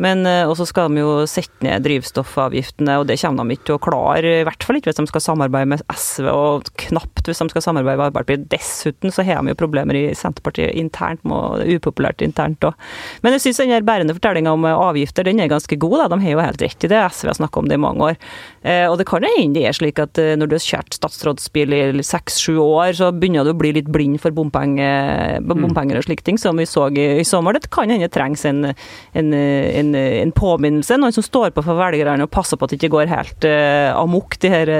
Men 0.00 0.24
også 0.24 0.48
Og 0.52 0.58
så 0.62 0.68
skal 0.68 0.88
de 0.92 1.02
jo 1.02 1.12
sette 1.28 1.66
ned 1.66 1.84
drivstoffavgiftene, 1.84 2.96
og 3.00 3.06
det 3.08 3.18
kommer 3.20 3.44
de 3.44 3.58
ikke 3.58 3.68
til 3.68 3.76
å 3.76 3.82
klare. 3.88 4.32
I 4.40 4.48
hvert 4.48 4.64
fall 4.64 4.80
ikke 4.80 4.88
hvis 4.88 5.00
de 5.02 5.06
skal 5.12 5.24
samarbeide 5.26 5.70
med 5.74 5.84
SV, 5.92 6.28
og 6.32 6.72
knapt 6.86 7.28
hvis 7.28 7.44
de 7.44 7.48
skal 7.52 7.66
samarbeide 7.68 8.00
med 8.00 8.08
Arbeiderpartiet. 8.08 8.48
Dessuten 8.52 9.12
så 9.12 9.24
har 9.28 9.44
de 9.44 9.52
jo 9.52 9.60
problemer 9.60 10.00
i 10.00 10.04
Senterpartiet 10.16 10.72
internt, 10.80 11.20
det 11.24 11.68
er 11.68 11.76
upopulært 11.76 12.24
internt 12.24 12.64
òg. 12.64 12.88
Men 13.20 13.36
jeg 13.36 13.46
syns 13.46 13.62
den 13.62 13.88
bærende 13.88 14.16
fortellinga 14.16 14.56
om 14.56 14.68
avgifter, 14.72 15.28
den 15.28 15.40
er 15.44 15.52
ganske 15.52 15.76
god. 15.76 15.98
da 16.04 16.08
de 16.12 16.21
har 16.22 16.36
jo 16.36 16.42
helt 16.42 16.62
rett 16.62 16.86
i 16.86 16.90
det. 16.90 17.00
SV 17.12 17.30
har 17.30 17.38
snakka 17.38 17.60
om 17.60 17.68
det 17.70 17.78
i 17.78 17.82
mange 17.82 18.12
år. 18.12 18.18
Eh, 18.62 18.86
og 18.86 18.98
det 19.00 19.08
kan 19.10 19.24
hende 19.26 19.58
det 19.58 19.66
er 19.66 19.74
slik 19.74 19.98
at 20.02 20.18
eh, 20.22 20.34
når 20.38 20.50
du 20.50 20.54
har 20.54 20.62
kjørt 20.62 20.94
statsrådsbil 20.94 21.74
i 21.74 22.04
seks-sju 22.06 22.54
år, 22.62 22.92
så 22.98 23.10
begynner 23.14 23.46
du 23.46 23.52
å 23.52 23.58
bli 23.58 23.72
litt 23.74 23.90
blind 23.92 24.20
for 24.22 24.34
bompenger, 24.34 25.40
mm. 25.42 25.50
bompenger 25.50 25.98
og 25.98 26.06
slike 26.06 26.24
ting, 26.26 26.38
som 26.40 26.58
vi 26.58 26.66
så 26.68 26.86
i, 26.94 27.06
i 27.20 27.26
sommer. 27.26 27.58
Det 27.58 27.72
kan 27.74 27.90
hende 27.90 28.06
det 28.06 28.14
trengs 28.14 28.44
en, 28.48 28.70
en, 28.70 29.32
en, 29.34 29.94
en, 29.98 30.34
påminnelse, 30.36 30.98
noen 31.00 31.14
som 31.14 31.26
står 31.26 31.52
på 31.56 31.64
for 31.66 31.78
velgerne 31.78 32.26
og 32.26 32.32
passer 32.32 32.58
på 32.58 32.66
at 32.66 32.72
det 32.72 32.78
ikke 32.80 32.92
går 32.94 33.10
helt 33.10 33.46
uh, 33.46 33.92
amok, 33.98 34.38
de 34.42 34.50
her 34.50 34.70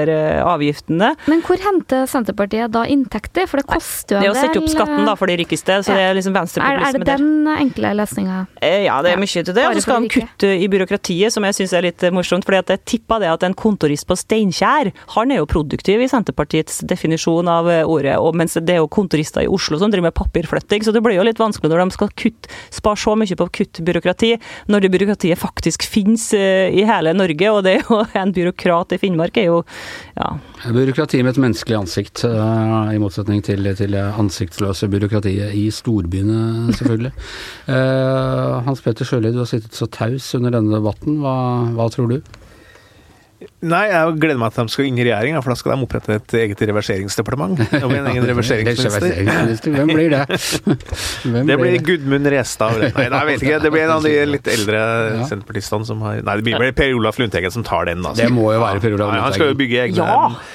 avgiftene. 0.43 1.13
Men 1.29 1.43
hvor 1.45 1.61
henter 1.63 2.07
Senterpartiet 2.09 2.73
da 2.73 2.83
inntekter? 2.89 3.47
For 3.49 3.61
det 3.61 3.67
koster 3.69 4.17
jo 4.17 4.19
en 4.19 4.25
del 4.25 4.31
Det 4.31 4.31
er 4.31 4.33
å 4.33 4.47
sette 4.47 4.63
opp 4.63 4.71
skatten 4.71 5.07
da 5.07 5.15
for 5.19 5.31
de 5.31 5.37
rikeste, 5.43 5.79
så 5.85 5.93
ja. 5.93 5.99
det 5.99 6.07
er 6.07 6.17
liksom 6.19 6.35
venstrepopulisme 6.35 7.03
der. 7.03 7.13
Er, 7.13 7.19
det 7.19 7.19
den 7.21 7.51
enkle 7.53 7.93
løsninga? 7.99 8.39
Ja, 8.63 8.99
det 9.05 9.13
er 9.13 9.21
mye 9.21 9.45
til 9.49 9.55
det. 9.55 9.67
Og 9.69 9.77
så 9.77 9.85
skal 9.85 10.07
de 10.07 10.11
kutte 10.17 10.51
i 10.55 10.69
byråkratiet 10.71 11.32
som 11.33 11.45
jeg 11.47 11.57
syns 11.57 11.73
er 11.75 11.87
litt 11.87 12.05
morsomt. 12.13 12.45
fordi 12.45 12.61
at 12.61 12.73
jeg 12.73 12.83
tippa 12.93 13.19
det 13.21 13.31
at 13.31 13.43
en 13.43 13.55
kontorist 13.57 14.07
på 14.07 14.17
Steinkjer, 14.19 14.91
han 15.15 15.31
er 15.31 15.41
jo 15.41 15.49
produktiv 15.49 16.01
i 16.01 16.09
Senterpartiets 16.11 16.81
definisjon 16.89 17.49
av 17.49 17.69
eh, 17.71 17.83
ordet, 17.83 18.15
og 18.19 18.37
mens 18.39 18.57
det 18.59 18.77
er 18.77 18.81
jo 18.81 18.91
kontorister 18.91 19.43
i 19.43 19.51
Oslo 19.51 19.79
som 19.81 19.91
driver 19.91 20.09
med 20.09 20.17
papirflytting, 20.17 20.85
så 20.85 20.93
det 20.95 21.03
blir 21.03 21.17
jo 21.17 21.27
litt 21.27 21.41
vanskelig 21.41 21.71
når 21.71 21.83
de 21.83 21.97
skal 21.97 22.13
kutte, 22.23 22.51
spare 22.73 23.01
så 23.03 23.17
mye 23.19 23.37
på 23.39 23.47
å 23.47 23.53
kutte 23.53 23.85
byråkrati, 23.85 24.33
når 24.71 24.85
det 24.85 24.93
byråkratiet 24.93 25.41
faktisk 25.41 25.85
finnes 25.87 26.29
eh, 26.37 26.69
i 26.73 26.85
hele 26.87 27.15
Norge, 27.17 27.51
og 27.51 27.63
det 27.65 27.77
er 27.77 27.85
jo 27.87 28.03
en 28.23 28.35
byråkrat 28.35 28.95
i 28.95 29.01
Finnmark 29.01 29.39
er 29.41 29.49
jo 29.51 29.61
ja. 30.17 30.35
Byråkrati 30.63 31.19
med 31.23 31.33
et 31.33 31.41
menneskelig 31.43 31.75
ansikt, 31.75 32.23
eh, 32.23 32.93
i 32.95 32.99
motsetning 33.01 33.41
til, 33.43 33.67
til 33.75 33.97
ansiktsløse 33.99 34.87
byråkratiet 34.87 35.51
i 35.59 35.65
storbyene, 35.71 36.71
selvfølgelig. 36.77 37.11
Hans 38.67 38.81
Petter 38.85 39.07
Sjøli, 39.07 39.33
du 39.33 39.41
har 39.41 39.49
sittet 39.49 39.75
så 39.75 39.89
taus 39.91 40.29
under 40.39 40.55
denne 40.55 40.71
debatten. 40.71 41.19
Hva, 41.19 41.35
hva 41.75 41.89
tror 41.91 42.13
du? 42.13 42.33
Nei, 43.63 43.83
jeg 43.91 44.15
gleder 44.19 44.39
meg 44.41 44.53
til 44.55 44.67
de 44.67 44.73
skal 44.73 44.87
inn 44.89 44.97
i 44.99 45.05
regjering, 45.07 45.37
for 45.43 45.53
da 45.53 45.57
skal 45.59 45.73
de 45.75 45.85
opprette 45.85 46.15
et 46.19 46.33
eget 46.43 46.61
reverseringsdepartement. 46.69 47.61
Og 47.85 47.93
en 47.95 48.09
egen 48.11 48.25
reverseringsminister. 48.27 49.69
Hvem 49.73 49.91
blir 49.93 50.09
det? 50.13 50.23
Hvem 51.23 51.47
Det 51.47 51.57
blir? 51.59 51.77
Gudmund 51.87 52.27
Restad. 52.33 52.79
Nei, 52.83 53.05
jeg 53.07 53.27
vet 53.29 53.45
ikke. 53.45 53.59
Det 53.63 53.71
blir 53.73 53.85
en 53.85 53.93
av 53.97 54.03
de 54.07 54.13
litt 54.29 54.49
eldre 54.53 54.81
Ja. 54.83 55.25
senterpartistene 55.29 55.87
som 55.87 56.01
har 56.05 56.21
Nei, 56.23 56.35
det 56.39 56.45
blir 56.47 56.59
vel 56.61 56.73
Per 56.77 56.93
Olaf 56.97 57.17
Lundteigen 57.21 57.51
som 57.53 57.63
tar 57.67 57.87
den, 57.89 58.03
altså. 58.05 58.23
Det 58.23 58.31
må 58.33 58.49
jo 58.53 58.61
være 58.61 58.81
Per 58.83 58.95
Olaf 58.97 59.13
Ja, 59.13 59.21
Han 59.27 59.35
skal 59.37 59.51
jo 59.53 59.57
bygge 59.59 59.81
egne 59.87 60.07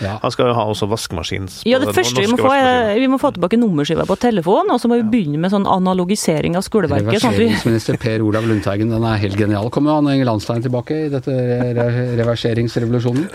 Ja. 0.03 0.17
Han 0.23 0.35
skal 0.35 0.51
jo 0.51 0.57
ha 0.59 0.65
også 0.69 0.89
vaskemaskin. 0.91 1.49
Ja, 1.69 1.81
det 1.83 1.95
første 1.97 2.23
vi 2.25 2.31
må 2.31 2.39
få, 2.41 2.53
er 2.55 2.95
vi 2.99 3.09
må 3.11 3.19
få 3.21 3.33
tilbake 3.37 3.59
nummerskiva 3.61 4.07
på 4.09 4.17
telefonen, 4.21 4.73
og 4.75 4.81
så 4.83 4.91
må 4.91 5.01
vi 5.03 5.07
begynne 5.13 5.41
med 5.43 5.53
sånn 5.55 5.67
analogisering 5.69 6.57
av 6.59 6.65
skoleverket. 6.67 7.21
Sånn 7.23 7.35
Reverseringsminister 7.37 7.99
Per 8.01 8.25
Olav 8.27 8.47
Lundteigen, 8.49 8.91
den 8.93 9.05
er 9.09 9.21
helt 9.23 9.37
genial. 9.39 9.71
Kommer 9.75 9.93
jo 9.95 10.01
han 10.01 10.13
Inge 10.15 10.29
Landstein 10.29 10.65
tilbake 10.65 11.05
i 11.07 11.09
dette 11.13 11.35
re 11.79 11.89
reverseringsrevolusjonen? 12.85 13.29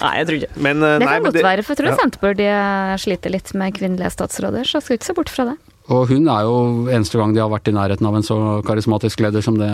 Nei, 0.00 0.12
jeg 0.20 0.26
tror 0.28 0.38
ikke. 0.40 0.50
Men, 0.56 0.82
uh, 0.82 0.96
Det 0.98 1.06
nei, 1.06 1.12
kan 1.12 1.22
men 1.22 1.30
godt 1.30 1.46
være, 1.46 1.64
for 1.64 1.74
jeg 1.74 1.80
tror 1.82 1.90
ja. 1.90 1.96
Senterpartiet 2.00 3.04
sliter 3.04 3.34
litt 3.34 3.54
med 3.58 3.76
kvinnelige 3.78 4.12
statsråder, 4.14 4.66
så 4.68 4.78
jeg 4.78 4.86
skal 4.86 4.98
ikke 4.98 5.08
se 5.10 5.16
bort 5.20 5.32
fra 5.32 5.48
det. 5.52 5.56
Og 5.92 6.06
hun 6.08 6.28
er 6.32 6.46
jo 6.46 6.56
eneste 6.88 7.20
gang 7.20 7.34
de 7.36 7.42
har 7.42 7.50
vært 7.52 7.68
i 7.68 7.74
nærheten 7.76 8.08
av 8.08 8.16
en 8.16 8.24
så 8.24 8.38
karismatisk 8.64 9.20
leder 9.20 9.44
som 9.44 9.58
det, 9.60 9.68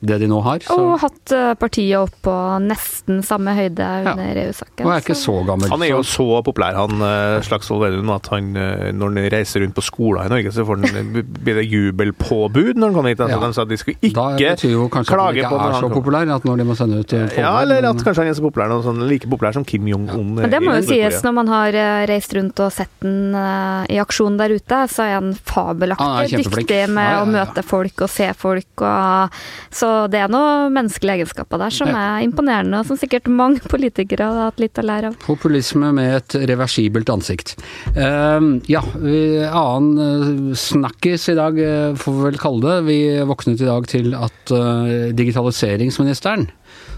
det 0.00 0.18
de 0.20 0.26
nå 0.30 0.40
har. 0.44 0.58
Så. 0.62 0.74
Og 0.78 0.98
hatt 1.02 1.32
eh, 1.34 1.54
partiet 1.58 1.98
opp 1.98 2.14
på 2.22 2.34
nesten 2.62 3.22
samme 3.26 3.54
høyde 3.56 3.86
under 4.06 4.40
EU-saken. 4.44 4.86
Og 4.86 4.92
er 4.94 5.02
ikke 5.02 5.16
så 5.18 5.34
gammel. 5.46 5.70
Han 5.72 5.82
er 5.82 5.90
jo 5.92 6.02
så- 6.06 6.42
populær, 6.44 6.74
han 6.78 7.00
eh, 7.02 7.40
Slagsvold 7.46 7.82
Vedum, 7.86 8.10
at 8.14 8.26
han, 8.32 8.50
eh, 8.56 8.90
når 8.92 9.14
han 9.14 9.30
reiser 9.34 9.62
rundt 9.64 9.74
på 9.74 9.82
skoler 9.84 10.26
i 10.26 10.32
Norge, 10.32 10.52
så 10.54 10.64
får 10.66 10.82
han, 10.86 11.12
blir 11.42 11.54
det 11.60 11.66
jubelpåbud 11.68 12.74
når 12.78 12.86
han 12.90 12.94
kommer 12.98 13.14
hit. 13.14 13.20
Altså, 13.20 13.38
Ja. 13.38 13.46
De 13.48 13.54
sa 13.54 13.62
at 13.62 13.68
de 13.68 13.76
skulle 13.78 14.12
Da 14.12 14.26
betyr 14.36 14.70
jo 14.74 14.88
kanskje 14.88 15.14
at 15.14 15.20
han 15.20 15.34
ikke 15.36 15.60
er 15.68 15.80
så 15.80 15.90
populær 15.92 16.34
at 16.34 16.44
når 16.44 16.56
de 16.58 16.64
må 16.68 16.76
sende 16.78 16.98
ut 17.00 17.06
påbud, 17.08 17.38
Ja, 17.38 17.52
eller 17.62 17.88
at 17.90 17.96
kanskje 18.04 18.22
han 18.24 18.28
er 18.32 18.34
så 18.38 18.42
populær, 18.44 18.68
noe 18.68 18.82
sånn, 18.82 19.02
like 19.08 19.26
populær 19.28 19.52
som 19.54 19.64
Kim 19.64 19.86
Jong-un. 19.86 20.34
Men 20.42 20.50
det 20.50 20.60
må 20.62 20.74
jo 20.78 20.82
sies, 20.88 21.22
når 21.22 21.34
man 21.34 21.46
har 21.48 21.72
reist 22.08 22.34
rundt 22.34 22.58
og 22.60 22.72
sett 22.72 22.90
den 23.02 23.34
i 23.34 23.98
aksjon 24.02 24.36
der 24.38 24.54
ute, 24.58 24.82
så 24.90 25.02
er 25.06 25.14
han 25.18 25.28
Han 25.28 25.34
er 25.34 25.40
fabelaktig 25.50 26.30
kjempeflink. 26.30 26.68
dyktig 26.68 26.88
med 26.94 27.04
Ja, 27.08 27.18
ja, 27.18 27.22
å 27.24 27.28
møte 27.32 27.64
folk 27.66 28.02
og 28.06 28.10
se 28.12 28.28
folk. 28.38 28.82
Og, 28.86 29.30
så 29.70 29.87
det 30.12 30.20
er 30.22 30.30
noen 30.32 30.72
menneskelige 30.74 31.20
egenskaper 31.20 31.60
der 31.62 31.74
som 31.74 31.88
Ja. 31.88 31.96
er 32.18 32.26
imponerende, 32.26 32.80
og 32.80 32.86
som 32.86 32.96
sikkert 33.00 33.28
mange 33.28 33.60
politikere 33.68 34.28
har 34.28 34.50
hatt 34.50 34.60
litt 34.62 34.78
å 34.78 34.84
lære 34.86 35.10
av. 35.12 35.18
Populisme 35.24 35.92
med 35.94 36.14
et 36.16 36.36
reversibelt 36.50 37.08
ansikt. 37.12 37.56
Uh, 37.96 38.58
ja, 38.70 38.82
vi, 39.00 39.18
annen 39.46 40.50
uh, 40.50 40.54
snakkis 40.58 41.28
i 41.32 41.36
dag, 41.38 41.58
eh, 41.58 41.94
får 41.98 42.14
vi 42.18 42.26
vel 42.30 42.38
kalle 42.40 42.62
det. 42.66 42.78
Vi 42.88 42.98
våknet 43.28 43.60
i 43.60 43.68
dag 43.68 43.86
til 43.90 44.14
at 44.14 44.52
uh, 44.54 45.10
digitaliseringsministeren, 45.16 46.48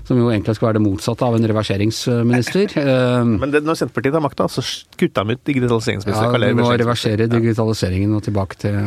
som 0.08 0.18
jo 0.18 0.30
egentlig 0.32 0.56
skal 0.56 0.70
være 0.70 0.78
det 0.80 0.84
motsatte 0.86 1.22
av 1.26 1.36
en 1.36 1.46
reverseringsminister 1.46 2.72
eh, 2.82 3.24
Men 3.30 3.52
det, 3.52 3.62
når 3.66 3.78
Senterpartiet 3.78 4.16
tar 4.16 4.24
makta, 4.24 4.48
så 4.50 4.64
kutter 4.98 5.28
de 5.28 5.36
ut 5.36 5.44
digitaliseringsminister. 5.46 6.34
ja, 6.34 6.48
vi 6.50 6.58
må 6.58 6.70
reversere 6.72 7.28
digitaliseringen 7.30 8.16
og 8.18 8.24
tilbake 8.26 8.58
til 8.64 8.78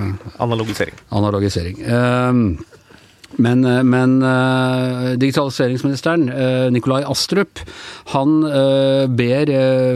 Analogisering. 0.43 0.97
analogisering. 1.15 1.79
Eh, 1.85 2.72
Men, 3.41 3.65
eh, 3.65 3.83
men 3.83 4.21
eh, 4.21 5.13
digitaliseringsministeren, 5.17 6.29
eh, 6.29 6.71
Nikolai 6.71 7.01
Astrup, 7.09 7.61
han 8.13 8.41
ber 9.17 9.51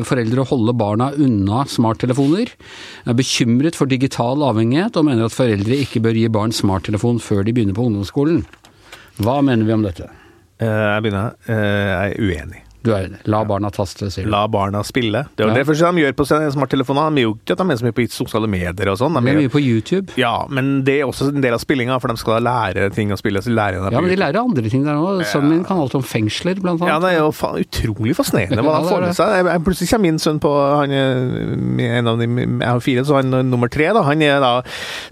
foreldre 0.08 0.44
å 0.44 0.50
holde 0.50 0.74
barna 0.78 1.10
unna 1.14 1.64
smarttelefoner. 1.70 2.52
Er 3.06 3.18
bekymret 3.18 3.78
for 3.78 3.90
digital 3.90 4.44
avhengighet 4.48 4.98
og 4.98 5.10
mener 5.10 5.28
at 5.28 5.36
foreldre 5.36 5.78
ikke 5.84 6.02
bør 6.06 6.18
gi 6.18 6.30
barn 6.34 6.56
smarttelefon 6.56 7.22
før 7.24 7.44
de 7.46 7.54
begynner 7.54 7.78
på 7.78 7.88
ungdomsskolen. 7.90 8.46
Hva 9.22 9.42
mener 9.46 9.68
vi 9.68 9.76
om 9.76 9.86
dette? 9.86 10.10
Jeg 10.62 11.04
begynner. 11.06 11.36
Jeg 11.48 12.16
er 12.16 12.24
uenig. 12.24 12.67
Du 12.86 12.92
er 12.94 13.08
enig? 13.08 13.18
La 13.28 13.42
barna 13.44 13.70
taste, 13.74 14.08
sier 14.14 14.26
du. 14.28 14.30
La 14.32 14.46
barna 14.48 14.84
spille. 14.86 15.26
Det 15.36 15.44
er 15.44 15.48
jo 15.50 15.54
Ja. 15.54 15.58
det 15.58 15.66
første 15.68 15.90
de 15.96 16.02
gjør 16.04 16.14
på 16.14 16.26
sine 16.30 16.52
smarttelefoner. 16.54 17.16
De 17.16 17.22
jo 17.26 17.34
ikke 17.36 17.52
at 17.52 17.58
de 17.58 17.72
er 17.74 17.78
så 17.82 17.84
mye 17.88 17.96
på 17.98 18.06
sosiale 18.14 18.48
medier 18.48 18.88
og 18.92 18.98
sånn. 19.02 19.14
De, 19.18 19.22
De 19.26 19.32
er 19.34 19.40
mye 19.42 19.50
på 19.52 19.60
YouTube. 19.64 20.14
ja, 20.16 20.46
men 20.48 20.84
det 20.84 21.02
er 21.02 21.06
også 21.10 21.30
en 21.34 21.42
del 21.42 21.54
av 21.54 21.60
spillinga, 21.60 22.00
for 22.00 22.08
de 22.08 22.18
skal 22.18 22.42
lære 22.44 22.92
ting 22.94 23.10
å 23.12 23.18
spille. 23.18 23.42
Så 23.42 23.50
lærer 23.52 23.82
de 23.90 23.92
Ja, 23.96 24.00
men 24.02 24.10
de 24.10 24.16
lærer 24.16 24.40
andre 24.40 24.70
ting 24.70 24.84
der 24.86 24.94
òg. 24.96 25.26
Sønnen 25.26 25.50
min 25.50 25.64
kan 25.66 25.78
alt 25.80 25.96
om 25.96 26.04
fengsler, 26.04 26.56
blant 26.62 26.80
annet. 26.82 26.88
Ja, 26.94 27.00
det 27.00 27.12
er 27.18 27.20
jo 27.26 27.32
fa 27.32 27.54
utrolig 27.58 28.16
fascinerende 28.16 28.62
hva 28.66 28.78
Ja, 28.78 28.80
han 28.80 28.88
får 28.94 29.02
med 29.02 29.16
seg. 29.16 29.28
Jeg, 29.36 29.46
jeg, 29.52 29.64
plutselig 29.68 29.90
kommer 29.90 30.08
min 30.08 30.20
sønn 30.20 30.40
på 30.40 30.52
han 30.78 30.92
er 30.92 31.98
en 31.98 32.08
av 32.08 32.18
de, 32.20 32.28
Jeg 32.28 32.68
har 32.70 32.80
fire, 32.80 33.04
så 33.06 33.16
han 33.20 33.34
er 33.34 33.44
nummer 33.44 33.68
tre. 33.70 33.92
da, 33.92 34.02
Han 34.04 34.22
er 34.22 34.40
da 34.40 34.62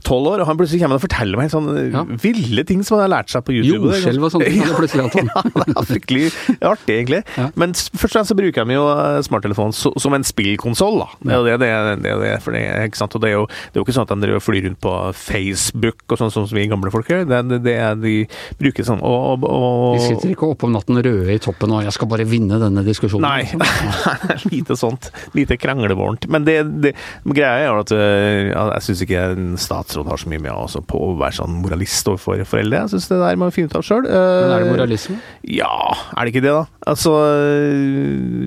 tolv 0.06 0.28
år, 0.36 0.40
og 0.42 0.48
han 0.48 0.58
plutselig 0.58 0.82
kommer 0.82 0.96
og 0.96 1.04
forteller 1.04 1.36
meg 1.38 1.50
sånne 1.52 1.92
Ja. 1.92 2.04
ville 2.04 2.64
ting 2.64 2.84
som 2.84 3.00
han 3.00 3.10
har 3.10 3.24
lært 3.24 3.30
seg 3.30 3.44
på 3.44 3.52
YouTube. 3.58 3.90
Jordskjelv 3.92 4.24
og 4.24 4.32
sånne 4.32 5.12
ting. 5.12 5.28
Ja, 5.36 5.42
det 5.66 5.76
er 5.76 5.88
fryktelig 5.90 6.32
artig, 6.62 6.96
egentlig. 7.02 7.24
Ja. 7.38 7.50
Men 7.60 7.74
først 7.76 8.04
og 8.04 8.12
fremst 8.16 8.32
så 8.34 8.38
bruker 8.38 8.66
de 8.68 8.76
jo 8.78 8.86
eh, 8.92 9.20
smarttelefonen 9.26 9.74
som 9.76 10.16
en 10.18 10.26
spillkonsoll, 10.28 11.00
da. 11.02 11.08
Det 11.24 11.36
er 11.36 11.44
det 11.46 11.56
det 11.62 11.70
er. 11.72 11.90
Det 12.06 12.12
er, 12.12 12.20
det, 12.24 12.32
for 12.44 12.56
det, 12.56 12.62
er- 12.68 12.86
ikke 12.90 13.00
sant? 13.00 13.16
Og 13.16 13.24
det 13.24 13.30
er 13.32 13.36
jo 13.38 13.46
det 13.48 13.76
er 13.76 13.80
jo 13.82 13.86
ikke 13.86 13.96
sånn 13.96 14.08
at 14.10 14.14
de 14.26 14.40
flyr 14.44 14.66
rundt 14.68 14.82
på 14.84 14.94
Facebook 15.16 16.04
og 16.12 16.20
sånn 16.22 16.34
som 16.36 16.46
vi 16.56 16.68
gamle 16.72 16.92
folk 16.94 17.10
gjør. 17.12 17.26
Det, 17.30 17.42
det, 17.52 17.60
det 17.66 17.76
er 17.82 17.96
de 18.00 18.16
bruker 18.60 18.88
sånn 18.88 19.02
og, 19.06 19.44
og, 19.44 19.48
og 19.50 19.98
De 19.98 20.04
sitter 20.06 20.34
ikke 20.36 20.50
oppe 20.52 20.68
om 20.68 20.76
natten 20.76 21.00
røde 21.06 21.32
i 21.36 21.40
toppen 21.42 21.72
og 21.76 21.84
'jeg 21.86 21.96
skal 21.96 22.10
bare 22.12 22.26
vinne 22.28 22.60
denne 22.62 22.84
diskusjonen'. 22.86 23.26
Nei, 23.26 23.48
lite 24.54 24.76
sånt. 24.80 25.10
Lite 25.38 25.58
kranglevårent. 25.62 26.28
Men 26.32 26.46
det, 26.48 26.58
det 26.84 26.94
greia 27.26 27.66
er 27.66 27.68
jo 27.70 27.80
at 27.86 27.92
ja, 27.96 28.66
jeg 28.76 28.86
syns 28.90 29.02
ikke 29.06 29.24
en 29.36 29.56
statsråd 29.62 30.10
har 30.12 30.18
så 30.22 30.30
mye 30.32 30.42
med 30.44 30.52
også 30.52 30.84
på 30.86 31.00
å 31.00 31.14
være 31.20 31.40
sånn 31.40 31.60
moralist 31.64 32.08
overfor 32.12 32.44
foreldre. 32.48 32.84
Jeg 32.86 32.96
syns 32.96 33.10
det 33.12 33.20
der 33.22 33.40
må 33.40 33.50
vi 33.50 33.58
finne 33.60 33.72
ut 33.72 33.80
av 33.80 33.86
sjøl. 33.88 34.06
Men 34.06 34.52
er 34.56 34.66
det 34.66 34.72
moralisme? 34.74 35.18
Ja, 35.48 35.72
er 36.16 36.26
det 36.26 36.34
ikke 36.36 36.46
det, 36.46 36.54
da? 36.56 36.66
Altså, 36.86 37.14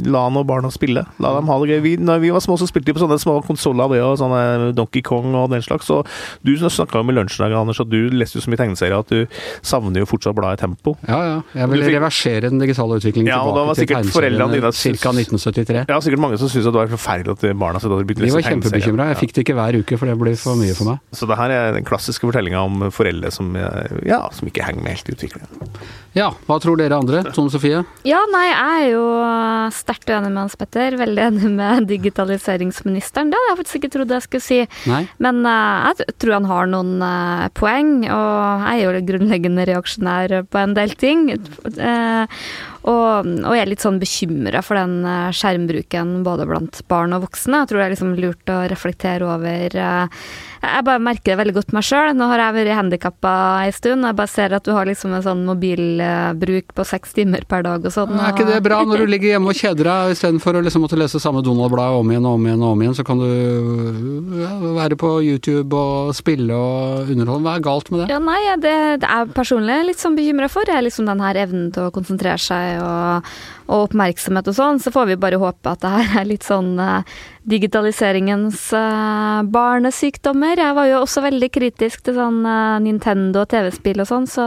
la 0.08 0.24
nå 0.32 0.42
barna 0.48 0.70
spille. 0.72 1.02
La 1.22 1.32
dem 1.36 1.48
ha 1.50 1.58
det 1.62 1.70
gøy. 1.72 1.80
Vi, 1.84 1.92
når 2.02 2.20
vi 2.22 2.30
var 2.34 2.42
små, 2.44 2.56
så 2.60 2.68
spilte 2.68 2.90
de 2.90 2.96
på 2.96 3.02
sånne 3.02 3.18
små 3.20 3.38
konsoller, 3.46 3.92
og 4.04 4.16
sånne 4.20 4.72
Donkey 4.76 5.02
Kong 5.06 5.34
og 5.38 5.50
den 5.52 5.62
slags. 5.64 5.90
Og 5.94 6.06
du 6.46 6.54
snakka 6.58 7.00
jo 7.02 7.06
med 7.08 7.18
lunsjen 7.18 7.46
Anders, 7.58 7.80
at 7.82 7.90
du 7.90 7.98
leste 8.12 8.38
jo 8.38 8.44
så 8.44 8.50
mye 8.52 8.60
tegneserier 8.60 8.98
at 8.98 9.08
du 9.12 9.24
savner 9.66 10.02
jo 10.02 10.08
fortsatt 10.10 10.36
bladet 10.36 10.60
Tempo. 10.62 10.96
Ja, 11.08 11.18
ja. 11.24 11.36
Jeg 11.54 11.70
vil 11.72 11.82
fikk- 11.86 11.94
reversere 11.98 12.40
den 12.50 12.58
digitale 12.62 12.98
utviklingen 12.98 13.30
Ja, 13.30 13.40
og 13.42 13.54
da 13.56 13.64
var 13.68 13.74
tilbake 13.78 14.04
til 14.04 14.12
tegneseriene 14.12 14.72
ca. 14.98 15.12
1973. 15.14 15.84
Ja, 15.88 16.00
sikkert 16.04 16.22
mange 16.22 16.38
som 16.38 16.48
syntes 16.50 16.68
det 16.68 16.74
var 16.74 16.90
forferdelig 16.92 17.34
at 17.36 17.58
barna 17.58 17.80
sitt 17.80 17.90
hadde 17.90 18.04
begynt 18.08 18.22
å 18.22 18.26
De 18.26 18.32
var 18.34 18.42
tegneserier. 18.42 18.84
kjempebekymra. 18.88 19.08
Jeg 19.12 19.20
fikk 19.22 19.32
det 19.34 19.44
ikke 19.46 19.56
hver 19.58 19.78
uke, 19.82 19.98
for 19.98 20.06
det 20.10 20.18
ble 20.20 20.34
for 20.36 20.56
mye 20.60 20.74
for 20.78 20.84
meg. 20.92 20.98
Så 21.12 21.28
det 21.30 21.38
her 21.38 21.50
er 21.54 21.72
den 21.78 21.84
klassiske 21.88 22.26
fortellinga 22.28 22.60
om 22.64 22.90
foreldre 22.94 23.30
som, 23.32 23.54
eh, 23.56 23.98
ja, 24.06 24.28
som 24.32 24.48
ikke 24.48 24.64
henger 24.64 24.82
med 24.82 24.92
helt 24.96 25.08
i 25.08 25.12
utviklingen. 25.16 25.48
Ja, 26.14 26.30
hva 26.48 26.58
tror 26.60 26.76
dere 26.76 26.96
andre? 26.98 27.22
Tone 27.32 27.50
Sofie? 27.52 27.84
Ja, 28.04 28.18
nei, 28.32 28.46
jeg 28.48 28.87
er 28.88 28.96
jo 28.96 29.06
sterkt 29.74 30.10
uenig 30.10 30.30
med 30.32 30.42
Hans 30.42 30.56
Petter. 30.58 30.96
Veldig 31.00 31.24
enig 31.28 31.50
med 31.52 31.88
digitaliseringsministeren. 31.90 33.30
Det 33.30 33.38
hadde 33.38 33.52
jeg 33.52 33.60
faktisk 33.62 33.80
ikke 33.80 33.92
trodd 33.96 34.14
jeg 34.16 34.26
skulle 34.26 34.46
si. 34.46 34.60
Nei? 34.90 35.02
Men 35.24 35.42
uh, 35.46 35.90
jeg 35.92 36.16
tror 36.18 36.38
han 36.38 36.48
har 36.50 36.70
noen 36.72 37.04
uh, 37.04 37.46
poeng, 37.58 37.92
og 38.08 38.64
jeg 38.66 38.84
er 38.84 38.98
jo 38.98 39.04
grunnleggende 39.12 39.68
reaksjonær 39.68 40.38
på 40.48 40.62
en 40.62 40.74
del 40.76 40.94
ting. 40.98 41.28
Eh, 41.78 42.40
og, 42.88 43.28
og 43.44 43.54
jeg 43.56 43.62
er 43.62 43.68
litt 43.68 43.84
sånn 43.84 43.98
bekymra 44.00 44.62
for 44.64 44.78
den 44.78 45.02
eh, 45.04 45.30
skjermbruken 45.36 46.22
både 46.24 46.46
blant 46.48 46.80
barn 46.88 47.16
og 47.16 47.26
voksne. 47.26 47.62
Jeg 47.62 47.70
tror 47.70 47.80
det 47.80 47.86
er 47.86 47.94
liksom 47.94 48.14
lurt 48.16 48.52
å 48.52 48.60
reflektere 48.70 49.26
over 49.28 49.76
eh, 49.76 50.22
Jeg 50.62 50.84
bare 50.86 51.02
merker 51.02 51.34
det 51.34 51.38
veldig 51.42 51.54
godt 51.58 51.74
meg 51.76 51.84
sjøl. 51.86 52.14
Nå 52.16 52.28
har 52.30 52.42
jeg 52.42 52.56
vært 52.56 52.78
handikappa 52.78 53.32
ei 53.66 53.74
stund, 53.76 54.02
og 54.02 54.10
jeg 54.10 54.18
bare 54.20 54.32
ser 54.32 54.56
at 54.56 54.64
du 54.64 54.72
har 54.74 54.88
liksom 54.88 55.12
en 55.14 55.26
sånn 55.26 55.44
mobilbruk 55.46 56.72
på 56.74 56.86
seks 56.88 57.12
timer 57.18 57.44
per 57.50 57.66
dag 57.66 57.84
og 57.84 57.94
sånn. 57.94 58.16
Er 58.16 58.32
ikke 58.32 58.48
det 58.48 58.62
bra 58.64 58.80
når 58.88 59.04
du 59.04 59.12
ligger 59.12 59.34
hjemme 59.34 59.52
og 59.52 59.60
kjeder 59.60 59.90
deg, 59.90 60.14
istedenfor 60.16 60.58
å 60.58 60.64
liksom 60.64 60.86
måtte 60.86 60.98
lese 60.98 61.20
samme 61.22 61.44
Donald-bladet 61.44 62.00
om 62.00 62.14
igjen 62.14 62.30
og 62.30 62.38
om 62.38 62.48
igjen 62.48 62.64
og 62.64 62.72
om 62.72 62.86
igjen, 62.86 62.96
så 62.96 63.06
kan 63.06 63.20
du 63.20 63.28
ja, 64.40 64.54
være 64.80 64.98
på 64.98 65.12
YouTube 65.26 65.76
og 65.76 66.16
spille 66.16 66.56
og 66.56 67.12
underholde. 67.12 67.44
Hva 67.44 67.58
er 67.58 67.66
galt 67.68 67.92
med 67.92 68.04
det? 68.04 68.10
Ja, 68.14 68.22
nei, 68.22 68.40
det, 68.64 68.74
det 69.04 69.12
er 69.12 69.30
personlig 69.36 69.78
litt 69.92 70.02
sånn 70.02 70.16
bekymra 70.18 70.48
for. 70.52 70.68
er 70.68 70.86
liksom 70.86 71.06
den 71.08 71.22
her 71.22 71.38
evnen 71.44 71.70
til 71.74 71.88
å 71.88 71.94
konsentrere 71.94 72.40
seg 72.42 72.77
og, 72.82 73.28
og 73.68 73.88
oppmerksomhet 73.88 74.50
og 74.50 74.56
sånn. 74.58 74.80
Så 74.82 74.92
får 74.94 75.10
vi 75.12 75.18
bare 75.20 75.40
håpe 75.40 75.74
at 75.74 75.84
det 75.84 75.92
her 75.94 76.22
er 76.22 76.30
litt 76.30 76.46
sånn 76.46 76.74
eh, 76.82 77.18
digitaliseringens 77.48 78.60
eh, 78.76 79.40
barnesykdommer. 79.52 80.60
Jeg 80.60 80.76
var 80.76 80.88
jo 80.90 81.00
også 81.02 81.22
veldig 81.24 81.48
kritisk 81.54 82.04
til 82.06 82.18
sånn 82.18 82.42
eh, 82.44 82.76
Nintendo 82.84 83.44
og 83.44 83.50
TV-spill 83.52 84.02
og 84.04 84.08
sånn, 84.10 84.28
så 84.28 84.46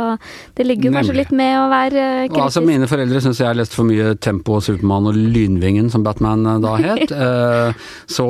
det 0.57 0.67
ligger 0.67 0.89
jo 0.89 0.95
kanskje 0.99 1.17
litt 1.17 1.33
med 1.35 1.55
å 1.57 1.67
være 1.71 2.05
kritisk. 2.27 2.37
Og 2.37 2.47
Altså, 2.51 2.63
mine 2.65 2.89
foreldre 2.89 3.21
syns 3.23 3.39
jeg 3.41 3.47
har 3.47 3.57
lest 3.57 3.75
for 3.77 3.87
mye 3.87 4.13
Tempo 4.21 4.57
og 4.59 4.65
Supermann 4.65 5.09
og 5.09 5.17
Lynvingen, 5.17 5.89
som 5.93 6.05
Batman 6.05 6.45
eh, 6.45 6.61
da 6.63 6.75
het. 6.81 7.15
Eh, 7.21 7.73
så 8.09 8.25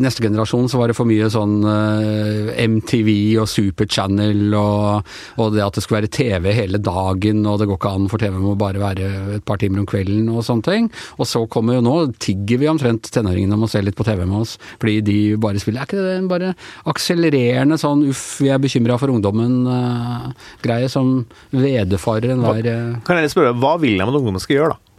neste 0.00 0.22
generasjon 0.24 0.68
så 0.70 0.78
var 0.80 0.90
det 0.90 0.94
for 0.96 1.08
mye 1.08 1.26
sånn 1.32 1.58
eh, 1.68 2.62
MTV 2.64 3.10
og 3.42 3.48
Super 3.50 3.88
Channel 3.90 4.54
og, 4.56 5.10
og 5.36 5.52
det 5.54 5.62
at 5.64 5.76
det 5.76 5.84
skulle 5.84 6.00
være 6.00 6.12
TV 6.14 6.48
hele 6.56 6.80
dagen, 6.82 7.42
og 7.48 7.58
det 7.60 7.68
går 7.68 7.78
ikke 7.78 7.92
an 7.98 8.08
for 8.10 8.22
TV 8.22 8.38
må 8.40 8.54
bare 8.58 8.80
være 8.82 9.10
et 9.36 9.44
par 9.46 9.60
timer 9.60 9.82
om 9.82 9.88
kvelden 9.90 10.30
og 10.32 10.44
sånne 10.46 10.66
ting. 10.66 10.88
Og 11.18 11.28
så 11.28 11.44
kommer 11.52 11.76
jo 11.76 11.84
nå, 11.84 11.96
tigger 12.22 12.62
vi 12.62 12.70
omtrent 12.72 13.10
tenåringene 13.12 13.58
om 13.58 13.66
å 13.66 13.69
se 13.70 13.82
litt 13.84 13.98
på 13.98 14.06
TV 14.06 14.24
med 14.24 14.42
oss, 14.42 14.56
fordi 14.82 14.98
de 15.06 15.18
bare 15.40 15.62
spiller. 15.62 15.84
Er 15.84 15.90
ikke 15.90 16.04
det 16.04 16.18
en 16.18 16.30
bare 16.30 16.52
akselererende 16.90 17.78
sånn 17.80 18.04
uff, 18.10 18.24
vi 18.42 18.50
er 18.52 18.60
bekymra 18.62 18.98
for 19.00 19.12
ungdommen-greie 19.14 20.90
som 20.92 21.20
vederfarer 21.54 22.34
enhver 22.36 22.70
uh... 22.70 23.00
Kan 23.06 23.20
jeg 23.22 23.32
spørre, 23.32 23.56
Hva 23.60 23.76
vil 23.82 23.98
jeg 23.98 24.06
at 24.06 24.14
ungdommen 24.20 24.42
skal 24.42 24.58
gjøre, 24.58 24.76
da? 24.76 24.89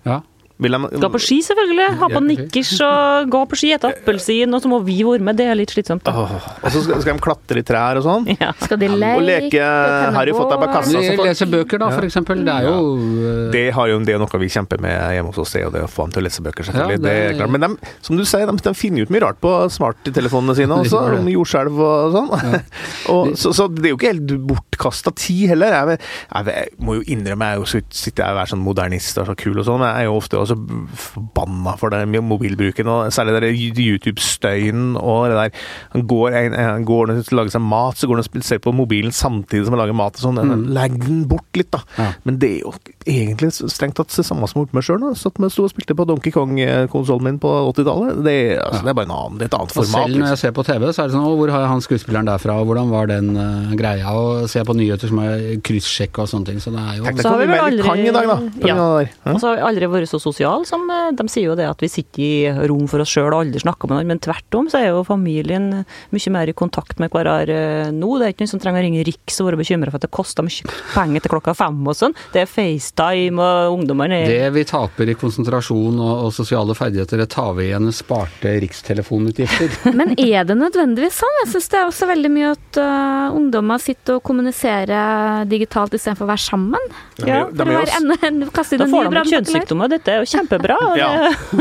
Skal 0.61 1.09
på 1.15 1.21
ski, 1.21 1.37
selvfølgelig. 1.45 1.87
Ha 2.01 2.07
på 2.11 2.19
Ja, 2.19 2.23
nikkers 2.27 2.71
og 2.85 3.29
gå 3.33 3.41
på 3.49 3.57
ski, 3.57 3.71
ete 3.73 3.89
appelsin, 3.91 4.53
og 4.53 4.61
så 4.61 4.69
må 4.69 4.79
vi 4.85 4.99
være 5.07 5.23
med. 5.25 5.37
Det 5.39 5.47
er 5.49 5.55
litt 5.57 5.71
slitsomt. 5.73 6.05
Oh, 6.11 6.35
og 6.61 6.67
så 6.71 6.83
skal, 6.85 7.01
skal 7.01 7.17
de 7.17 7.23
klatre 7.25 7.61
i 7.63 7.65
trær 7.65 7.97
og 8.01 8.05
sånn. 8.05 8.27
Ja. 8.39 8.51
Skal 8.61 8.77
de 8.81 8.89
Og 8.91 8.97
leke? 9.01 9.23
leke 9.25 9.63
tenne 9.65 10.13
Harry 10.19 10.35
fått 10.37 10.51
deg 10.53 10.61
på 10.61 10.69
kassa. 10.75 11.01
Leser 11.25 11.49
bøker, 11.51 11.81
da, 11.81 11.89
for 11.95 12.05
eksempel. 12.05 12.43
Det 12.45 12.53
er 12.53 12.67
jo 12.69 12.75
eh, 12.99 13.41
Det, 13.55 13.63
har 13.75 13.89
jo, 13.91 13.99
det 14.05 14.13
er 14.13 14.19
jo 14.19 14.23
noe 14.25 14.41
vi 14.41 14.49
kjemper 14.53 14.81
med 14.83 14.95
hjemme 15.15 15.31
hos 15.33 15.41
oss, 15.41 15.53
det 15.57 15.65
det 15.73 15.81
å 15.85 15.89
få 15.91 16.05
dem 16.07 16.15
til 16.15 16.21
å 16.21 16.25
lese 16.27 16.45
bøker. 16.45 16.67
selvfølgelig. 16.69 16.97
Ja, 16.99 17.03
det... 17.03 17.09
det- 17.09 17.31
er 17.31 17.37
klart. 17.39 17.53
Men 17.57 17.61
de, 17.65 17.91
som 18.05 18.17
du 18.17 18.23
sier, 18.25 18.45
de, 18.49 18.57
de 18.69 18.73
finner 18.77 19.05
ut 19.05 19.11
mye 19.13 19.21
rart 19.25 19.39
på 19.41 19.51
smarttelefonene 19.73 20.55
sine 20.57 20.77
også, 20.81 21.01
om 21.19 21.27
jordskjelv 21.31 21.81
og 21.85 22.15
sånn. 22.15 22.31
og, 23.13 23.33
så, 23.39 23.53
så 23.57 23.67
det 23.71 23.89
er 23.89 23.95
jo 23.95 23.99
ikke 23.99 24.11
helt 24.13 24.33
bortkasta 24.51 25.13
tid 25.17 25.51
heller. 25.53 25.73
Jeg, 25.91 25.99
jeg, 26.31 26.55
jeg 26.55 26.85
må 26.85 26.99
jo 26.99 27.05
innrømme, 27.15 27.49
jeg 27.51 27.57
er 27.59 27.61
jo 27.63 27.69
så, 27.73 27.81
sitter 28.03 28.25
jeg 28.27 28.37
og 28.37 28.41
er 28.45 28.51
sånn 28.53 28.63
modernist 28.65 29.21
og 29.21 29.29
så 29.31 29.35
kul 29.39 29.57
og 29.61 29.67
sånn, 29.67 29.81
men 29.81 29.89
jeg 29.91 30.05
er 30.05 30.09
jo 30.11 30.17
ofte 30.21 30.39
også 30.41 30.50
forbanna 30.55 31.73
for 31.79 31.93
det 31.93 32.01
med 32.09 32.23
mobilbruken, 32.27 32.87
og 32.91 33.11
særlig 33.13 33.37
den 33.41 33.57
YouTube-støyen 33.81 34.95
og 34.99 35.29
det 35.31 35.37
der. 35.37 35.61
Han 35.95 36.05
går, 36.09 36.37
en, 36.41 36.55
han 36.57 36.85
går 36.87 37.11
og 37.13 37.31
lager 37.37 37.53
seg 37.55 37.63
mat, 37.65 37.97
så 37.99 38.07
går 38.09 38.19
han 38.21 38.25
og 38.25 38.45
ser 38.47 38.61
på 38.63 38.73
mobilen 38.75 39.11
samtidig 39.15 39.65
som 39.67 39.75
han 39.75 39.83
lager 39.83 39.97
mat 39.97 40.17
og 40.19 40.25
sånn. 40.25 40.65
Legg 40.73 40.97
den 41.03 41.23
bort 41.29 41.59
litt, 41.59 41.71
da. 41.73 41.81
Ja. 41.97 42.09
Men 42.27 42.39
det 42.41 42.51
er 42.57 42.63
jo 42.65 42.73
egentlig 43.05 43.51
strengt 43.57 43.97
tatt 43.99 44.11
det 44.13 44.25
samme 44.27 44.47
som 44.49 44.59
jeg 44.59 44.61
har 44.61 44.67
gjort 44.67 44.77
meg 44.77 44.87
sjøl. 44.87 45.07
Satt 45.17 45.39
med 45.41 45.51
sto 45.53 45.65
og 45.67 45.71
spilte 45.73 45.95
på 45.97 46.05
Donkey 46.09 46.33
Kong-konsollen 46.35 47.27
min 47.31 47.39
på 47.41 47.51
80-tallet. 47.71 48.21
Det, 48.25 48.35
er- 48.35 48.59
ja. 48.61 48.81
det 48.81 48.91
er 48.91 48.97
bare 48.97 49.07
en 49.09 49.15
annen, 49.15 49.37
det 49.39 49.47
er 49.47 49.51
et 49.51 49.57
annet 49.59 49.71
Og 49.71 49.77
format. 49.81 49.91
selv 49.91 50.17
når 50.17 50.27
jeg 50.27 50.31
Liksom. 50.31 50.37
ser 50.41 50.51
på 50.57 50.63
TV, 50.65 50.85
så 50.93 51.03
er 51.03 51.07
det 51.09 51.15
sånn 51.15 51.25
Å, 51.27 51.33
hvor 51.37 51.49
har 51.53 51.61
jeg 51.65 51.69
han 51.71 51.81
skuespilleren 51.85 52.25
derfra, 52.29 52.55
og 52.61 52.65
hvordan 52.69 52.89
var 52.91 53.07
den 53.11 53.31
uh, 53.37 53.73
greia? 53.77 54.11
Og 54.17 54.49
ser 54.51 54.63
på 54.67 54.73
nyheter 54.77 55.07
som 55.11 55.19
er 55.19 55.59
kryssjekka 55.63 56.23
og 56.25 56.27
sånne 56.31 56.45
ting, 56.45 56.59
så 56.61 56.71
det 56.73 56.81
er 56.81 56.97
jo 56.97 57.03
Tenk 57.05 57.17
deg 57.17 57.23
Så 57.25 57.29
har 57.29 57.37
hvor 57.37 57.41
vi 57.41 57.47
mye 57.47 57.57
vel 57.57 57.65
aldri, 57.71 57.87
kan 57.87 57.99
i 57.99 58.11
dag, 58.11 58.25
da. 58.27 58.37
Ja. 58.67 58.75
det. 59.01 59.07
Og 59.33 59.39
så 59.41 59.47
har 59.47 59.55
vi 59.55 59.61
aldri 59.69 59.85
vært 59.87 60.09
så 60.09 60.19
sosiale 60.19 60.40
som 60.67 60.83
eh, 60.89 61.11
De 61.17 61.25
sier 61.31 61.49
jo 61.49 61.57
det 61.57 61.67
at 61.69 61.81
vi 61.83 61.89
sitter 61.91 62.21
i 62.21 62.67
rom 62.69 62.87
for 62.91 63.03
oss 63.03 63.11
sjøl 63.13 63.29
og 63.31 63.41
aldri 63.43 63.61
snakker 63.63 63.89
med 63.89 63.99
noen, 63.99 64.11
men 64.13 64.21
tvert 64.23 64.57
om 64.57 64.69
så 64.71 64.81
er 64.81 64.89
jo 64.91 65.03
familien 65.07 65.69
mye 66.11 66.33
mer 66.33 66.51
i 66.51 66.55
kontakt 66.57 66.99
med 67.01 67.11
hverandre 67.13 67.91
nå. 67.95 68.11
Det 68.19 68.27
er 68.27 68.33
ikke 68.35 68.45
noen 68.45 68.53
som 68.53 68.63
trenger 68.63 68.83
å 68.83 68.85
ringe 68.87 69.05
Riks 69.07 69.39
og 69.41 69.49
være 69.49 69.61
bekymra 69.61 69.91
for 69.91 70.01
at 70.01 70.07
det 70.07 70.13
koster 70.13 70.45
mye 70.45 70.75
penger 70.93 71.23
til 71.23 71.33
klokka 71.35 71.55
fem 71.57 71.79
og 71.85 71.97
sånn. 71.97 72.15
Det 72.33 72.43
er 72.43 72.49
FaceTime, 72.49 73.41
og 73.41 73.77
ungdommene 73.77 74.21
er 74.23 74.31
Det 74.31 74.49
vi 74.57 74.65
taper 74.69 75.11
i 75.11 75.17
konsentrasjon 75.19 75.99
og, 75.99 76.13
og 76.27 76.35
sosiale 76.35 76.75
ferdigheter, 76.77 77.21
det 77.21 77.29
tar 77.33 77.53
vi 77.57 77.69
igjen 77.69 77.89
i 77.89 77.95
sparte 77.95 78.55
rikstelefonutgifter. 78.65 79.77
Men 79.99 80.15
er 80.17 80.47
det 80.47 80.57
nødvendigvis 80.59 81.21
sånn? 81.21 81.37
Jeg 81.43 81.51
syns 81.55 81.71
det 81.71 81.81
er 81.81 81.89
også 81.89 82.09
veldig 82.09 82.31
mye 82.33 82.53
at 82.55 82.81
uh, 82.81 83.37
ungdommer 83.37 83.81
sitter 83.81 84.19
og 84.19 84.25
kommuniserer 84.27 85.45
digitalt 85.49 85.95
istedenfor 85.97 86.27
å 86.27 86.31
være 86.31 86.43
sammen. 86.43 86.91
Ja, 87.21 87.43
For 87.47 87.69
er 87.71 87.91
en, 87.97 88.43
Da 88.45 88.87
får 88.89 89.11
de 89.11 89.23
kjønnssykdommer. 89.31 89.91
Dette 89.91 90.13
er 90.13 90.21
jo 90.21 90.30
kjempebra. 90.31 90.77
og 90.89 90.97
Ja, 91.01 91.09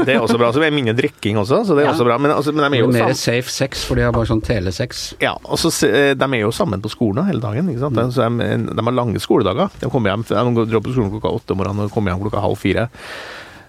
det- 0.05 0.15
er 0.15 0.21
også 0.23 0.39
bra. 0.41 0.50
Så 0.55 0.62
det 0.62 0.69
er 0.71 0.77
mindre 0.77 0.95
drikking 0.99 1.37
også, 1.43 1.62
så 1.67 1.75
det 1.77 1.85
er 1.85 1.89
Ja. 1.91 1.93
også 1.95 2.07
bra. 2.07 2.19
Men, 2.19 2.31
altså, 2.37 2.53
men 2.55 2.65
de 2.71 2.79
er 2.79 2.85
jo 2.85 2.91
Mer 2.95 3.12
safe 3.19 3.50
sex, 3.50 3.85
for 3.85 3.95
de 3.99 4.03
har 4.07 4.12
bare 4.17 4.27
sånn 4.31 4.43
telesex. 4.43 5.15
Ja, 5.21 5.35
og 5.45 5.59
så, 5.59 5.71
de 6.17 6.31
er 6.31 6.41
jo 6.45 6.50
sammen 6.55 6.81
på 6.81 6.91
skolen 6.93 7.27
hele 7.27 7.41
dagen. 7.43 7.69
ikke 7.71 7.81
sant? 7.87 8.00
Så 8.15 8.27
de, 8.39 8.57
de 8.75 8.83
har 8.89 8.93
lange 8.97 9.21
skoledager. 9.21 9.71
De 9.81 9.91
kommer 9.91 10.11
hjem, 10.15 10.25
de 10.31 10.55
går- 10.57 10.71
drar 10.71 10.81
på 10.87 10.93
skolen 10.95 11.11
klokka 11.19 11.35
åtte 11.41 11.53
om 11.53 11.59
morgenen 11.62 11.85
og 11.87 11.91
kommer 11.93 12.12
hjem 12.15 12.23
klokka 12.25 12.41
halv 12.41 12.59
fire. 12.59 12.89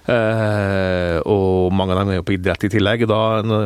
Eh, 0.09 1.17
og 1.29 1.71
mange 1.75 1.93
av 1.93 2.01
dem 2.01 2.11
er 2.13 2.19
jo 2.19 2.25
på 2.25 2.33
idrett 2.35 2.65
i 2.65 2.71
tillegg. 2.73 3.03
Da, 3.09 3.19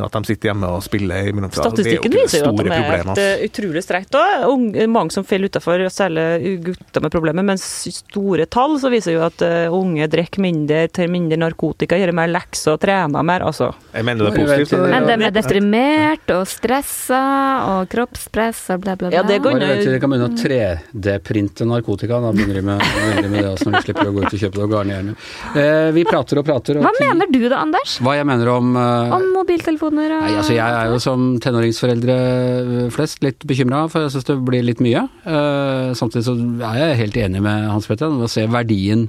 at 0.05 0.15
de 0.17 0.21
sitter 0.27 0.51
hjemme 0.51 0.69
og 0.75 0.83
spiller 0.85 1.29
i 1.29 1.33
mellomtida. 1.35 1.63
Statistikken 1.63 2.11
det 2.11 2.19
er 2.19 2.21
jo 2.21 2.25
viser 2.25 2.43
jo 2.43 2.49
at 2.51 2.59
de 2.59 2.65
er 2.65 2.75
problem, 2.75 3.11
et 3.13 3.21
eh, 3.23 3.45
utrolig 3.47 3.83
strekt. 3.85 4.17
òg. 4.19 4.79
Mange 4.95 5.15
som 5.15 5.25
faller 5.27 5.51
utafor, 5.51 5.85
særlig 5.93 6.25
gutter 6.65 7.05
med 7.05 7.13
problemer. 7.13 7.47
Mens 7.47 7.65
store 8.01 8.47
tall 8.51 8.77
så 8.81 8.91
viser 8.93 9.15
jo 9.15 9.23
at 9.25 9.41
uh, 9.45 9.73
unge 9.75 10.07
drikker 10.11 10.43
mindre, 10.43 10.85
tar 10.93 11.09
mindre 11.11 11.39
narkotika, 11.39 11.97
gjør 11.99 12.13
mer 12.17 12.31
lekser 12.31 12.75
og 12.75 12.81
trener 12.83 13.25
mer. 13.25 13.45
Altså. 13.47 13.71
Jeg 13.93 14.07
mener 14.07 14.25
det 14.27 14.33
er 14.33 14.39
positivt. 14.41 14.75
det- 14.75 14.91
Men 14.91 15.07
de 15.07 15.29
er 15.29 15.35
deprimert 15.35 16.35
og 16.35 16.45
stressa 16.49 17.21
og 17.71 17.89
kroppspress 17.91 18.69
og 18.75 18.81
bla, 18.83 18.95
bla, 18.95 19.09
bla. 19.09 19.17
Ja, 19.17 19.23
det 19.23 19.41
går 19.43 19.55
Bare 19.55 19.71
vent 19.75 19.85
de 19.85 19.99
kan 19.99 20.11
begynne 20.11 20.29
å 20.29 20.35
3D-printe 20.35 21.65
narkotika. 21.67 22.19
Da 22.21 22.31
begynner 22.35 22.59
de 22.59 22.65
med, 22.65 22.79
begynner 22.79 23.21
de 23.21 23.29
med 23.29 23.43
det 23.43 23.51
også, 23.53 23.69
når 23.69 23.79
de 23.79 23.85
slipper 23.87 24.09
å 24.09 24.15
gå 24.15 24.25
ut 24.25 24.33
og 24.33 24.39
kjøpe 24.43 24.59
det 24.59 24.65
og 24.65 24.71
garnere. 24.75 25.15
Eh, 25.55 25.91
vi 25.95 26.03
prater 26.03 26.24
og 26.33 26.45
prater. 26.47 26.79
Og 26.79 26.85
Hva 26.85 26.91
mener 26.97 27.29
du 27.31 27.39
da, 27.45 27.61
Anders? 27.61 27.97
Hva 28.03 28.15
jeg 28.17 28.27
mener 28.27 28.49
om 28.55 28.73
uh, 28.73 29.13
Om 29.15 29.27
mobiltelefoner 29.35 30.15
og 30.17 30.25
Nei, 30.25 30.33
altså 30.39 30.57
Jeg 30.57 30.77
er 30.81 30.91
jo 30.91 30.99
som 31.03 31.27
tenåringsforeldre 31.43 32.17
flest 32.95 33.21
litt 33.25 33.45
bekymra, 33.47 33.85
for 33.91 34.05
jeg 34.05 34.15
syns 34.15 34.29
det 34.29 34.37
blir 34.47 34.65
litt 34.65 34.83
mye. 34.83 35.05
Uh, 35.27 35.93
samtidig 35.97 36.25
så 36.27 36.35
er 36.71 36.81
jeg 36.81 37.01
helt 37.03 37.19
enig 37.27 37.43
med 37.45 37.69
Hans 37.69 37.89
Petter 37.89 38.09
om 38.09 38.25
å 38.25 38.31
se 38.31 38.45
verdien, 38.49 39.07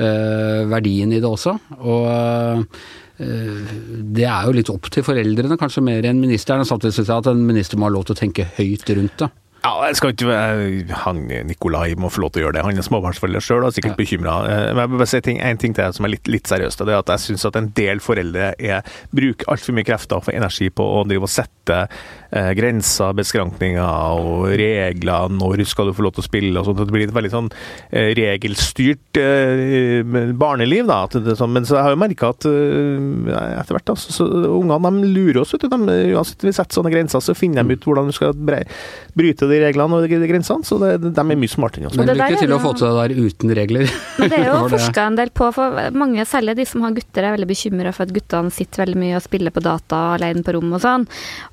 uh, 0.00 0.66
verdien 0.70 1.16
i 1.16 1.20
det 1.22 1.30
også. 1.30 1.56
Og 1.80 2.08
eh, 2.10 3.72
det 4.16 4.24
er 4.24 4.46
jo 4.48 4.54
litt 4.56 4.70
opp 4.72 4.88
til 4.92 5.04
foreldrene, 5.04 5.58
kanskje 5.60 5.84
mer 5.84 6.06
enn 6.08 6.22
ministeren. 6.22 6.66
Samtidig 6.68 6.96
syns 6.96 7.10
jeg 7.10 7.24
at 7.24 7.30
en 7.32 7.44
minister 7.46 7.80
må 7.80 7.88
ha 7.88 7.94
lov 7.94 8.08
til 8.08 8.16
å 8.16 8.20
tenke 8.22 8.48
høyt 8.56 8.88
rundt 8.96 9.20
det. 9.20 9.30
Ja, 9.60 9.74
jeg 9.84 9.96
skal 9.98 10.14
ikke 10.14 10.94
Han 11.04 11.18
Nikolai 11.44 11.92
må 12.00 12.08
få 12.12 12.22
lov 12.24 12.30
til 12.32 12.40
å 12.40 12.46
gjøre 12.46 12.56
det. 12.56 12.62
Han 12.64 12.78
er 12.80 12.86
småbarnsforelder 12.86 13.44
sjøl 13.44 13.64
og 13.66 13.68
er 13.70 13.76
sikkert 13.76 13.92
Ja. 13.92 13.98
bekymra. 13.98 14.34
Men 14.48 14.80
jeg 14.80 14.88
vil 14.88 14.98
bare 15.02 15.10
si 15.10 15.20
ting, 15.20 15.40
en 15.40 15.58
ting 15.60 15.74
til 15.76 15.92
som 15.92 16.04
er 16.06 16.14
litt, 16.14 16.28
litt 16.32 16.48
seriøst. 16.48 16.80
Det 16.80 16.94
er 16.94 16.98
at 17.02 17.12
jeg 17.12 17.24
syns 17.26 17.44
at 17.44 17.56
en 17.56 17.68
del 17.76 18.00
foreldre 18.00 18.54
er, 18.58 18.82
bruker 19.12 19.44
altfor 19.52 19.76
mye 19.76 19.84
krefter 19.84 20.16
og 20.16 20.32
energi 20.32 20.70
på 20.70 20.80
å 20.82 21.04
drive 21.06 21.28
og 21.28 21.28
sette 21.28 21.88
eh, 22.30 22.50
grenser, 22.58 23.14
beskrankninger 23.18 24.20
og 24.20 24.48
regler. 24.60 25.30
Når 25.34 25.64
skal 25.68 25.90
du 25.90 25.96
få 25.96 26.06
lov 26.06 26.16
til 26.16 26.24
å 26.24 26.28
spille 26.28 26.60
og 26.60 26.68
sånt. 26.68 26.82
Det 26.84 26.94
blir 26.94 27.08
et 27.08 27.14
veldig 27.14 27.32
sånn 27.32 27.50
eh, 27.90 28.10
regelstyrt 28.18 29.20
eh, 29.20 30.00
barneliv. 30.38 30.86
da. 30.90 31.02
Sånn, 31.10 31.54
men 31.54 31.68
så 31.68 31.78
jeg 31.78 31.86
har 31.86 31.94
jo 31.94 32.00
merka 32.00 32.32
at 32.34 32.46
etter 32.46 33.76
hvert 33.76 33.94
altså, 33.94 34.14
så, 34.14 34.26
ungene 34.50 34.92
de 35.00 35.12
lurer 35.14 35.42
oss. 35.42 35.54
vet 35.54 35.66
du. 35.66 35.70
De, 35.70 35.98
uansett 36.16 36.46
vi 36.46 36.54
setter 36.54 36.80
sånne 36.80 36.92
grenser, 36.92 37.22
så 37.24 37.36
finner 37.36 37.66
de 37.66 37.76
ut 37.76 37.86
hvordan 37.88 38.10
du 38.10 38.16
skal 38.16 38.34
bryte 38.36 39.48
de 39.50 39.60
reglene 39.64 39.98
og 39.98 40.06
de, 40.06 40.20
grensene. 40.30 40.66
Så 40.66 40.80
det, 40.82 40.96
de 41.06 41.12
er 41.14 41.28
mye 41.30 41.50
smartere 41.50 41.84
enn 41.84 41.90
oss. 41.90 41.98
Men 42.00 42.12
lykke 42.14 42.42
til 42.44 42.56
å 42.56 42.60
få 42.62 42.74
til 42.78 42.88
det 42.88 42.96
der 43.00 43.30
uten 43.30 43.54
regler. 43.58 43.96
Men 44.20 44.32
det 44.32 44.42
er 44.42 44.48
jo 44.50 44.58
For 44.70 44.76
forska 44.76 45.04
en 45.08 45.16
del 45.16 45.30
på, 45.34 45.46
for 45.56 45.78
mange, 45.96 46.24
særlig 46.28 46.54
de 46.58 46.66
som 46.68 46.84
har 46.84 46.92
gutter, 46.94 47.24
er 47.24 47.34
veldig 47.34 47.48
bekymra 47.48 47.92
for 47.96 48.06
at 48.06 48.12
guttene 48.14 48.52
sitter 48.54 48.84
veldig 48.84 48.98
mye 49.00 49.16
og 49.18 49.24
spiller 49.24 49.54
på 49.54 49.62
data 49.64 50.00
alene 50.16 50.44
på 50.46 50.54
rom 50.54 50.74
og 50.76 50.82
sånn. 50.84 51.06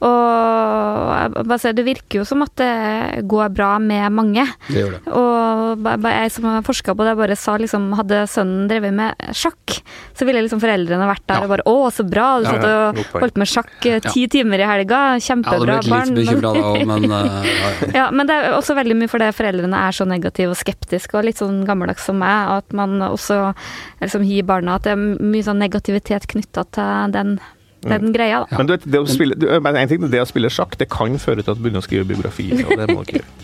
Og 0.05 0.66
jeg 0.67 1.75
det 1.77 1.85
virker 1.85 2.19
jo 2.21 2.25
som 2.27 2.41
at 2.45 2.53
det 2.59 3.23
går 3.29 3.49
bra 3.55 3.77
med 3.83 4.11
mange. 4.15 4.45
Det 4.67 4.81
gjør 4.81 4.95
det. 4.97 5.01
Og 5.17 5.87
jeg 6.07 6.31
som 6.33 6.47
har 6.49 6.65
forska 6.67 6.95
på 6.97 7.05
det, 7.07 7.15
bare 7.19 7.35
sa 7.39 7.57
liksom 7.59 7.89
Hadde 7.97 8.23
sønnen 8.29 8.67
drevet 8.69 8.93
med 8.93 9.15
sjakk, 9.35 9.77
så 10.17 10.25
ville 10.27 10.41
liksom 10.45 10.61
foreldrene 10.61 11.07
vært 11.09 11.25
der 11.29 11.37
Ja. 11.41 11.43
og 11.45 11.49
bare 11.53 11.65
Å, 11.67 11.75
så 11.93 12.03
bra! 12.07 12.27
Du 12.41 12.47
Ja, 12.47 12.51
satt 12.51 12.65
og 12.67 13.21
holdt 13.21 13.37
med 13.37 13.47
sjakk 13.51 13.85
eh, 13.89 13.99
ti 14.05 14.27
timer 14.27 14.59
i 14.63 14.67
helga. 14.69 14.99
Jeg 15.17 15.21
hadde 15.21 15.25
Kjempebra 15.27 15.77
blitt 15.79 15.89
barn. 15.91 16.13
litt 16.13 16.15
men- 16.15 16.25
bekymra 16.25 16.53
da 16.53 16.61
òg, 16.71 16.85
men 16.85 17.11
eh, 17.17 17.95
ja, 17.95 18.07
men 18.11 18.27
det 18.27 18.35
er 18.37 18.55
også 18.57 18.75
veldig 18.77 18.95
mye 19.01 19.11
fordi 19.11 19.31
foreldrene 19.37 19.81
er 19.87 19.91
så 19.97 20.07
negative 20.07 20.53
og 20.53 20.59
skeptiske 20.59 21.17
og 21.17 21.25
litt 21.27 21.37
sånn 21.41 21.63
gammeldags 21.67 22.05
som 22.07 22.19
meg, 22.19 22.49
at 22.57 22.73
man 22.73 22.99
også 23.01 23.53
liksom 24.01 24.25
gir 24.27 24.43
barna 24.47 24.75
at 24.77 24.83
det 24.87 24.93
er 24.95 25.01
mye 25.23 25.43
sånn 25.45 25.61
negativitet 25.61 26.27
knytta 26.27 26.65
til 26.75 27.11
den, 27.13 27.37
den 27.85 28.13
greia. 28.15 28.45
Da. 28.49 28.57
Men 28.57 28.69
du 28.69 28.73
vet, 28.77 28.87
det 28.87 29.03
å 29.03 29.09
spille, 29.09 29.37
du, 29.37 29.49
men 29.61 29.75
en 29.75 29.91
ting, 29.91 30.07
det 30.11 30.23
å 30.23 30.29
spille 30.29 30.49
sjakk 30.53 30.77
det 30.79 30.89
kan 30.89 31.17
føre 31.21 31.43
til 31.43 31.53
at 31.53 31.59
du 31.59 31.65
begynner 31.67 31.83
å 31.83 31.87
skrive 31.87 32.07
biografi. 32.09 32.49
og 32.63 32.73
det 32.77 32.87
må 32.93 33.03
du 33.03 33.09
ikke 33.09 33.21
gjøre. 33.21 33.33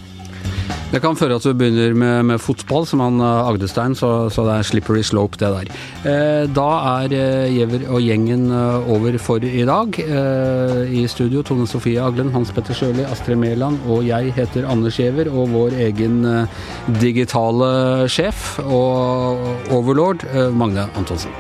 Det 0.93 1.00
kan 1.02 1.15
føre 1.17 1.39
at 1.39 1.41
du 1.41 1.56
begynner 1.58 1.96
med, 1.98 2.26
med 2.30 2.41
fotball, 2.41 2.86
som 2.86 3.02
han 3.02 3.15
eh, 3.17 3.48
Agdestein, 3.50 3.96
så, 3.98 4.30
så 4.30 4.43
det 4.46 4.60
er 4.60 4.67
slippery 4.67 5.02
slope, 5.02 5.39
det 5.41 5.50
der. 5.50 5.72
Eh, 6.06 6.43
da 6.54 6.67
er 7.02 7.15
eh, 7.17 7.50
Giæver 7.50 7.88
og 7.89 8.04
gjengen 8.06 8.43
eh, 8.54 8.91
over 8.93 9.17
for 9.17 9.41
i 9.41 9.63
dag. 9.65 9.98
Eh, 9.98 10.93
I 11.02 11.08
studio 11.10 11.41
Tone 11.41 11.65
Sofie 11.65 11.98
Aglen, 11.98 12.30
Hans 12.36 12.54
Petter 12.54 12.78
Sjøli, 12.78 13.08
Astrid 13.10 13.41
Mæland 13.41 13.82
og 13.89 14.06
jeg 14.06 14.36
heter 14.38 14.69
Anders 14.69 15.02
Giæver. 15.02 15.34
Og 15.34 15.50
vår 15.56 15.80
egen 15.89 16.22
eh, 16.30 16.62
digitale 17.02 18.06
sjef 18.13 18.60
og 18.67 19.74
overlord, 19.74 20.28
eh, 20.30 20.54
Magne 20.54 20.86
Antonsen. 20.93 21.34